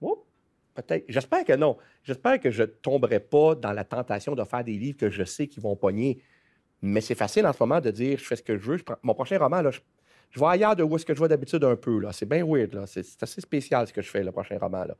oh, 0.00 0.26
peut-être. 0.74 1.04
J'espère 1.08 1.44
que 1.44 1.52
non. 1.52 1.76
J'espère 2.02 2.40
que 2.40 2.50
je 2.50 2.62
ne 2.62 2.66
tomberai 2.66 3.20
pas 3.20 3.54
dans 3.54 3.70
la 3.72 3.84
tentation 3.84 4.34
de 4.34 4.42
faire 4.42 4.64
des 4.64 4.76
livres 4.76 4.98
que 4.98 5.08
je 5.08 5.22
sais 5.22 5.46
qui 5.46 5.60
vont 5.60 5.76
pogner. 5.76 6.20
Mais 6.82 7.00
c'est 7.00 7.14
facile 7.14 7.46
en 7.46 7.52
ce 7.52 7.62
moment 7.62 7.80
de 7.80 7.92
dire 7.92 8.18
je 8.18 8.24
fais 8.24 8.34
ce 8.34 8.42
que 8.42 8.58
je 8.58 8.72
veux. 8.72 8.78
Mon 9.04 9.14
prochain 9.14 9.38
roman, 9.38 9.62
là, 9.62 9.70
je, 9.70 9.78
je 10.30 10.40
vais 10.40 10.46
ailleurs 10.46 10.74
de 10.74 10.82
où 10.82 10.96
est-ce 10.96 11.06
que 11.06 11.14
je 11.14 11.18
vois 11.18 11.28
d'habitude 11.28 11.62
un 11.62 11.76
peu. 11.76 12.00
là. 12.00 12.12
C'est 12.12 12.26
bien 12.28 12.44
weird. 12.44 12.74
là. 12.74 12.86
C'est 12.88 13.04
assez 13.22 13.40
spécial 13.40 13.86
ce 13.86 13.92
que 13.92 14.02
je 14.02 14.10
fais, 14.10 14.24
le 14.24 14.32
prochain 14.32 14.58
roman. 14.58 14.84
Là. 14.84 14.96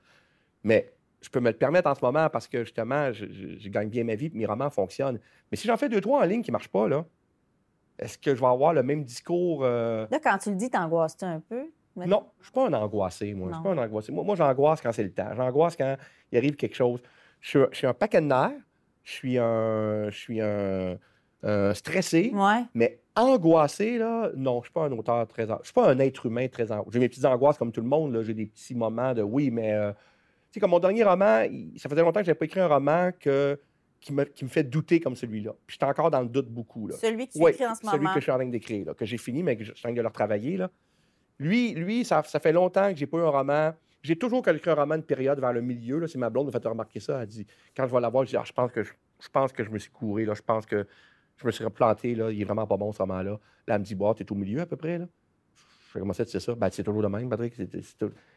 Mais 0.62 0.92
je 1.20 1.28
peux 1.28 1.40
me 1.40 1.50
le 1.50 1.56
permettre 1.56 1.88
en 1.90 1.96
ce 1.96 2.00
moment 2.04 2.30
parce 2.30 2.46
que 2.46 2.62
justement, 2.62 3.12
je 3.12 3.68
gagne 3.68 3.88
bien 3.88 4.04
ma 4.04 4.14
vie 4.14 4.26
et 4.26 4.30
mes 4.32 4.46
romans 4.46 4.70
fonctionnent. 4.70 5.18
Mais 5.50 5.56
si 5.56 5.66
j'en 5.66 5.76
fais 5.76 5.88
deux, 5.88 6.00
trois 6.00 6.20
en 6.22 6.24
ligne 6.24 6.42
qui 6.42 6.50
ne 6.50 6.52
marchent 6.52 6.68
pas, 6.70 6.86
là, 6.88 7.04
est-ce 7.98 8.16
que 8.16 8.32
je 8.32 8.40
vais 8.40 8.46
avoir 8.46 8.72
le 8.72 8.84
même 8.84 9.02
discours? 9.02 9.64
euh, 9.64 10.06
Là, 10.08 10.20
quand 10.22 10.38
tu 10.38 10.50
le 10.50 10.56
dis, 10.56 10.70
t'angoisses-tu 10.70 11.24
un 11.24 11.40
peu? 11.40 11.64
Non, 12.06 12.26
je 12.36 12.40
ne 12.40 12.44
suis 12.44 12.52
pas 12.52 12.66
un 12.68 12.72
angoissé, 12.72 13.34
moi. 13.34 13.48
Je 13.50 13.54
suis 13.54 13.64
Non. 13.64 13.74
pas 13.74 13.80
un 13.80 13.84
angoissé. 13.86 14.12
Moi, 14.12 14.24
moi, 14.24 14.36
j'angoisse 14.36 14.80
quand 14.80 14.92
c'est 14.92 15.02
le 15.04 15.12
temps. 15.12 15.34
J'angoisse 15.36 15.76
quand 15.76 15.96
il 16.32 16.38
arrive 16.38 16.56
quelque 16.56 16.76
chose. 16.76 17.00
Je 17.40 17.48
suis, 17.48 17.58
je 17.72 17.76
suis 17.76 17.86
un 17.86 17.94
paquet 17.94 18.20
de 18.20 18.26
nerfs. 18.26 18.52
Je 19.04 19.12
suis 19.12 19.38
un, 19.38 20.10
je 20.10 20.16
suis 20.18 20.40
un, 20.40 20.98
un 21.42 21.74
stressé. 21.74 22.30
Ouais. 22.34 22.64
Mais 22.74 23.00
angoissé, 23.16 23.98
là, 23.98 24.30
non, 24.36 24.54
je 24.54 24.58
ne 24.58 24.62
suis 24.64 24.72
pas 24.72 24.84
un 24.84 24.92
auteur 24.92 25.26
très... 25.28 25.46
Je 25.46 25.52
ne 25.52 25.58
suis 25.62 25.72
pas 25.72 25.90
un 25.90 25.98
être 25.98 26.26
humain 26.26 26.46
très 26.48 26.70
angoissé. 26.70 26.90
J'ai 26.92 26.98
mes 27.00 27.08
petites 27.08 27.24
angoisses 27.24 27.56
comme 27.58 27.72
tout 27.72 27.80
le 27.80 27.88
monde. 27.88 28.20
J'ai 28.22 28.34
des 28.34 28.46
petits 28.46 28.74
moments 28.74 29.14
de 29.14 29.22
oui, 29.22 29.50
mais... 29.50 29.72
euh, 29.72 29.92
tu 29.92 30.54
sais, 30.54 30.60
comme 30.60 30.70
mon 30.70 30.78
dernier 30.78 31.04
roman, 31.04 31.44
ça 31.76 31.88
faisait 31.88 32.00
longtemps 32.02 32.20
que 32.20 32.26
je 32.26 32.30
n'avais 32.30 32.38
pas 32.38 32.44
écrit 32.46 32.60
un 32.60 32.68
roman 32.68 33.10
que, 33.20 33.60
qui, 34.00 34.12
me, 34.14 34.24
qui 34.24 34.44
me 34.44 34.48
fait 34.48 34.62
douter 34.64 34.98
comme 34.98 35.14
celui-là. 35.14 35.52
Puis 35.66 35.74
j'étais 35.74 35.84
encore 35.84 36.10
dans 36.10 36.22
le 36.22 36.28
doute 36.28 36.48
beaucoup. 36.48 36.86
Là. 36.86 36.96
Celui 36.96 37.28
que 37.28 37.32
tu 37.32 37.46
écris 37.48 37.66
en 37.66 37.74
ce 37.74 37.82
celui 37.86 37.98
moment. 37.98 38.14
que 38.14 38.20
je 38.20 38.24
suis 38.24 38.32
en 38.32 38.36
train 38.36 38.46
d'écrire, 38.46 38.86
là, 38.86 38.94
que 38.94 39.04
j'ai 39.04 39.18
fini, 39.18 39.42
mais 39.42 39.56
que 39.56 39.64
je 39.64 39.72
suis 39.72 39.80
en 39.86 39.88
train 39.90 39.92
de 39.96 40.00
le 40.00 40.08
retravailler. 40.08 40.56
Là. 40.56 40.70
Lui, 41.38 41.74
lui 41.74 42.04
ça, 42.04 42.22
fait 42.22 42.52
longtemps 42.52 42.90
que 42.92 42.98
j'ai 42.98 43.06
pas 43.06 43.18
eu 43.18 43.22
un 43.22 43.30
roman. 43.30 43.74
J'ai 44.02 44.16
toujours 44.16 44.46
écrit 44.48 44.70
un 44.70 44.74
roman 44.74 44.94
une 44.96 45.02
période 45.02 45.40
vers 45.40 45.52
le 45.52 45.60
milieu. 45.60 46.06
C'est 46.06 46.18
ma 46.18 46.30
blonde 46.30 46.48
qui 46.48 46.54
m'a 46.54 46.60
fait 46.60 46.68
remarquer 46.68 47.00
ça. 47.00 47.22
Elle 47.22 47.28
dit, 47.28 47.46
quand 47.76 47.86
je 47.86 47.92
vais 47.92 48.00
l'avoir, 48.00 48.24
je 48.24 48.30
dis, 48.30 48.36
Ah, 48.36 48.44
je, 48.44 48.52
pense 48.52 48.72
que 48.72 48.82
je, 48.82 48.92
pense 49.32 49.52
que 49.52 49.64
je 49.64 49.70
me 49.70 49.78
suis 49.78 49.90
couré. 49.90 50.24
Là. 50.24 50.34
Je 50.34 50.42
pense 50.42 50.66
que 50.66 50.86
je 51.36 51.46
me 51.46 51.50
suis 51.50 51.64
replanté. 51.64 52.14
Là. 52.14 52.30
Il 52.30 52.40
est 52.40 52.44
vraiment 52.44 52.66
pas 52.66 52.76
bon 52.76 52.92
ce 52.92 52.98
roman-là. 52.98 53.32
Là, 53.66 53.74
elle 53.74 53.80
me 53.80 53.84
dit, 53.84 53.94
bah, 53.94 54.12
t'es 54.16 54.30
au 54.30 54.34
milieu 54.34 54.60
à 54.60 54.66
peu 54.66 54.76
près. 54.76 54.98
Là. 54.98 55.06
Je 55.94 55.98
comment 55.98 56.12
ça, 56.12 56.24
tu 56.24 56.32
sais 56.32 56.40
ça? 56.40 56.54
Ben, 56.54 56.68
c'est 56.70 56.82
toujours 56.82 57.02
le 57.02 57.08
même, 57.08 57.28
Patrick. 57.28 57.54
Puis 57.54 57.66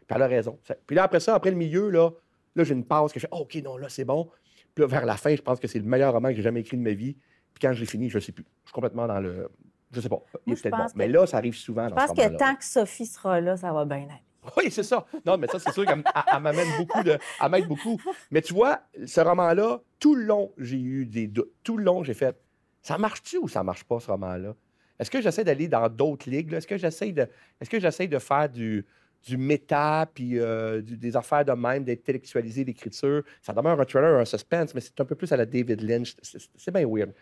elle 0.09 0.21
a 0.21 0.27
raison. 0.27 0.59
Puis 0.87 0.95
là, 0.95 1.03
après 1.03 1.19
ça, 1.19 1.35
après 1.35 1.51
le 1.51 1.57
milieu, 1.57 1.89
là, 1.89 2.11
là 2.55 2.63
j'ai 2.63 2.73
une 2.73 2.85
pause 2.85 3.11
que 3.11 3.19
je 3.19 3.27
fais, 3.27 3.33
OK, 3.33 3.55
non, 3.63 3.77
là, 3.77 3.89
c'est 3.89 4.05
bon. 4.05 4.29
Puis 4.73 4.83
là, 4.83 4.87
vers 4.87 5.05
la 5.05 5.17
fin, 5.17 5.35
je 5.35 5.41
pense 5.41 5.59
que 5.59 5.67
c'est 5.67 5.79
le 5.79 5.85
meilleur 5.85 6.13
roman 6.13 6.29
que 6.29 6.35
j'ai 6.35 6.41
jamais 6.41 6.61
écrit 6.61 6.77
de 6.77 6.81
ma 6.81 6.93
vie. 6.93 7.13
Puis 7.53 7.61
quand 7.61 7.73
je 7.73 7.79
l'ai 7.81 7.85
fini, 7.85 8.09
je 8.09 8.17
ne 8.17 8.21
sais 8.21 8.31
plus. 8.31 8.45
Je 8.63 8.69
suis 8.69 8.73
complètement 8.73 9.07
dans 9.07 9.19
le. 9.19 9.49
Je 9.93 9.99
sais 10.01 10.09
pas. 10.09 10.21
Il 10.45 10.53
est 10.53 10.55
je 10.55 10.61
peut-être 10.63 10.77
pense 10.77 10.91
bon. 10.93 10.97
Mais 10.97 11.07
là, 11.07 11.25
ça 11.27 11.37
arrive 11.37 11.55
souvent. 11.55 11.85
Je 11.85 11.89
dans 11.89 11.95
pense 12.07 12.09
ce 12.17 12.27
que 12.27 12.37
tant 12.37 12.55
que 12.55 12.63
Sophie 12.63 13.05
sera 13.05 13.41
là, 13.41 13.57
ça 13.57 13.71
va 13.73 13.85
bien 13.85 13.97
aller. 14.03 14.21
Oui, 14.57 14.71
c'est 14.71 14.83
ça. 14.83 15.05
Non, 15.25 15.37
mais 15.37 15.45
ça, 15.47 15.59
c'est 15.59 15.71
sûr 15.71 15.85
qu'elle 15.85 16.01
m'amène 16.41 16.67
beaucoup 16.77 17.03
de. 17.03 17.17
Elle 17.43 17.51
m'aide 17.51 17.67
beaucoup. 17.67 17.99
Mais 18.31 18.41
tu 18.41 18.53
vois, 18.53 18.79
ce 19.05 19.21
roman-là, 19.21 19.81
tout 19.99 20.15
le 20.15 20.23
long, 20.23 20.51
j'ai 20.57 20.79
eu 20.79 21.05
des 21.05 21.27
doutes. 21.27 21.51
Tout 21.63 21.77
le 21.77 21.83
long, 21.83 22.03
j'ai 22.03 22.15
fait 22.15 22.35
ça 22.81 22.97
marche-tu 22.97 23.37
ou 23.37 23.47
ça 23.47 23.61
marche 23.61 23.83
pas, 23.83 23.99
ce 23.99 24.09
roman-là? 24.09 24.55
Est-ce 24.97 25.11
que 25.11 25.21
j'essaie 25.21 25.43
d'aller 25.43 25.67
dans 25.67 25.87
d'autres 25.89 26.27
ligues? 26.29 26.51
Est-ce 26.53 26.65
que 26.65 26.77
j'essaie 26.77 27.11
de. 27.11 27.27
Est-ce 27.59 27.69
que 27.69 27.79
j'essaie 27.79 28.07
de 28.07 28.17
faire 28.17 28.49
du, 28.49 28.83
du 29.27 29.37
méta, 29.37 30.09
puis 30.11 30.39
euh, 30.39 30.81
du- 30.81 30.97
des 30.97 31.15
affaires 31.15 31.45
de 31.45 31.51
même, 31.51 31.83
d'intellectualiser 31.83 32.63
l'écriture? 32.63 33.21
Ça 33.43 33.53
demeure 33.53 33.79
un 33.79 33.85
thriller, 33.85 34.19
un 34.19 34.25
suspense, 34.25 34.73
mais 34.73 34.81
c'est 34.81 34.99
un 34.99 35.05
peu 35.05 35.13
plus 35.15 35.31
à 35.31 35.37
la 35.37 35.45
David 35.45 35.81
Lynch. 35.81 36.15
C'est 36.55 36.71
bien 36.73 36.87
weird. 36.87 37.13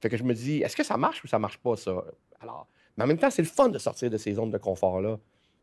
Fait 0.00 0.08
que 0.08 0.16
je 0.16 0.24
me 0.24 0.34
dis, 0.34 0.58
est-ce 0.62 0.76
que 0.76 0.82
ça 0.84 0.96
marche 0.96 1.22
ou 1.24 1.26
ça 1.26 1.38
marche 1.38 1.58
pas, 1.58 1.76
ça? 1.76 2.04
Alors, 2.40 2.66
mais 2.96 3.04
en 3.04 3.06
même 3.06 3.18
temps, 3.18 3.30
c'est 3.30 3.42
le 3.42 3.48
fun 3.48 3.68
de 3.68 3.78
sortir 3.78 4.10
de 4.10 4.16
ces 4.16 4.34
zones 4.34 4.50
de 4.50 4.58
confort-là. 4.58 5.18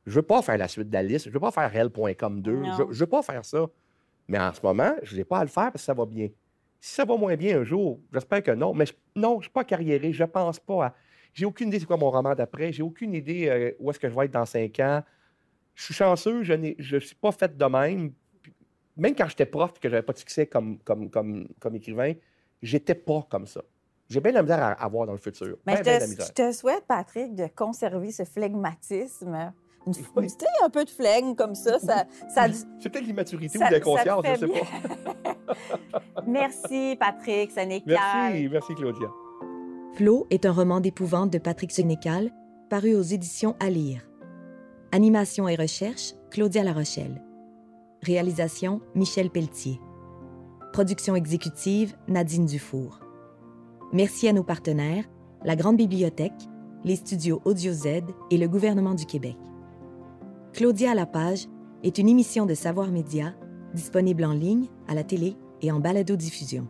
Je 0.06 0.12
veux 0.16 0.22
pas 0.22 0.42
faire 0.42 0.58
la 0.58 0.68
suite 0.68 0.90
d'Alice. 0.90 1.26
Je 1.26 1.30
veux 1.30 1.40
pas 1.40 1.52
faire 1.52 1.74
Hell.com 1.76 2.42
2. 2.42 2.52
Non. 2.56 2.74
Je, 2.78 2.84
je 2.94 3.00
veux 3.00 3.08
pas 3.10 3.22
faire 3.22 3.46
ça. 3.46 3.68
Mais 4.28 4.40
en 4.40 4.54
ce 4.54 4.62
moment, 4.64 4.94
je 5.04 5.16
n'ai 5.16 5.24
pas 5.24 5.40
à 5.40 5.44
le 5.44 5.50
faire 5.50 5.72
parce 5.72 5.82
que 5.84 5.86
ça 5.86 5.94
va 5.94 6.06
bien. 6.06 6.30
Si 6.82 6.94
ça 6.96 7.06
va 7.06 7.16
moins 7.16 7.36
bien 7.36 7.60
un 7.60 7.64
jour, 7.64 8.00
j'espère 8.12 8.44
que 8.44 8.52
non, 8.52 8.74
mais 8.74 8.86
je- 8.86 8.94
non, 9.16 9.34
je 9.34 9.38
ne 9.38 9.42
suis 9.44 9.52
pas 9.52 9.64
carriéré, 9.64 10.12
je 10.12 10.24
pense 10.26 10.60
pas 10.60 10.86
à. 10.88 10.96
J'ai 11.34 11.46
aucune 11.46 11.70
idée 11.70 11.80
c'est 11.80 11.86
quoi 11.86 11.98
mon 11.98 12.12
roman 12.12 12.36
d'après, 12.36 12.72
j'ai 12.74 12.84
aucune 12.84 13.14
idée 13.14 13.48
euh, 13.48 13.72
où 13.80 13.90
est-ce 13.90 14.00
que 14.00 14.10
je 14.10 14.14
vais 14.16 14.26
être 14.26 14.32
dans 14.34 14.46
cinq 14.46 14.80
ans. 14.82 15.02
Je 15.76 15.84
suis 15.86 15.94
chanceux, 15.94 16.44
je 16.44 16.54
ne 16.54 17.00
suis 17.00 17.16
pas 17.16 17.32
fait 17.32 17.58
de 17.58 17.66
même. 17.66 18.12
Puis, 18.42 18.54
Même 18.98 19.16
quand 19.16 19.28
j'étais 19.28 19.46
prof 19.46 19.72
et 19.76 19.80
que 19.80 19.90
j'avais 19.90 20.04
pas 20.04 20.14
de 20.14 20.18
succès 20.20 20.46
comme, 20.46 20.78
comme, 20.80 21.10
comme, 21.10 21.48
comme 21.60 21.76
écrivain, 21.76 22.14
j'étais 22.62 22.96
pas 22.96 23.26
comme 23.30 23.48
ça. 23.48 23.64
J'ai 24.14 24.20
bien 24.20 24.32
de 24.32 24.36
la 24.36 24.42
misère 24.44 24.60
à 24.64 24.72
avoir 24.74 25.06
dans 25.08 25.12
le 25.14 25.18
futur. 25.18 25.58
Mais 25.66 25.74
Ben, 25.74 25.78
je 25.80 25.84
de 25.84 25.90
la 25.90 26.00
te, 26.00 26.04
misère. 26.06 26.26
je 26.28 26.32
te 26.34 26.52
souhaite, 26.52 26.84
Patrick, 26.88 27.34
de 27.36 27.48
conserver 27.56 28.12
ce 28.12 28.24
flegmatisme. 28.24 29.52
Une, 29.88 29.94
Oui. 30.16 30.28
tu 30.28 30.34
sais, 30.40 30.46
un 30.64 30.70
peu 30.70 30.86
de 30.86 30.90
flegme 30.90 31.36
comme 31.36 31.56
ça, 31.56 31.78
ça, 31.80 32.06
ça- 32.34 32.48
C'est 32.80 32.90
peut-être 32.90 33.06
l'immaturité 33.06 33.58
ou 33.58 33.62
ça 33.62 33.70
l'inconscience, 33.72 34.22
te 34.24 34.28
je 34.28 34.34
fait 34.34 34.40
sais 34.40 34.46
bien. 34.48 34.62
pas. 35.24 35.36
Merci, 36.28 36.96
Patrick 37.00 37.52
Sénécal. 37.52 37.98
Merci, 38.00 38.50
merci 38.50 38.76
Claudia. 38.76 39.08
Flo 39.96 40.26
est 40.30 40.46
un 40.46 40.52
roman 40.52 40.80
d'épouvante 40.80 41.32
de 41.32 41.38
Patrick 41.38 41.72
Sénécal, 41.72 42.32
paru 42.70 42.96
aux 42.96 43.02
éditions 43.02 43.56
À 43.60 43.70
lire. 43.70 44.02
Animation 44.92 45.48
et 45.50 45.56
recherche, 45.56 46.14
Claudia 46.32 46.64
Larochelle. 46.64 47.22
Réalisation, 48.04 48.80
Michel 48.96 49.30
Pelletier. 49.30 49.80
Production 50.72 51.16
exécutive, 51.16 51.96
Nadine 52.08 52.46
Dufour. 52.46 53.00
Merci 53.94 54.28
à 54.28 54.34
nos 54.34 54.44
partenaires, 54.44 55.06
la 55.46 55.56
Grande 55.56 55.78
Bibliothèque, 55.78 56.50
les 56.84 56.96
studios 56.96 57.44
Audio 57.46 57.72
Z 57.72 58.02
et 58.32 58.38
le 58.40 58.48
gouvernement 58.48 58.96
du 58.96 59.06
Québec. 59.06 59.38
Claudia 60.52 60.92
à 60.92 60.96
la 60.96 61.06
page 61.06 61.48
est 61.84 62.00
une 62.00 62.10
émission 62.10 62.48
de 62.48 62.56
Savoir 62.56 62.90
Média 62.90 63.36
disponible 63.76 64.26
en 64.26 64.34
ligne, 64.34 64.66
à 64.88 64.96
la 64.96 65.04
télé 65.04 65.36
et 65.62 65.72
en 65.72 65.80
balado-diffusion. 65.80 66.68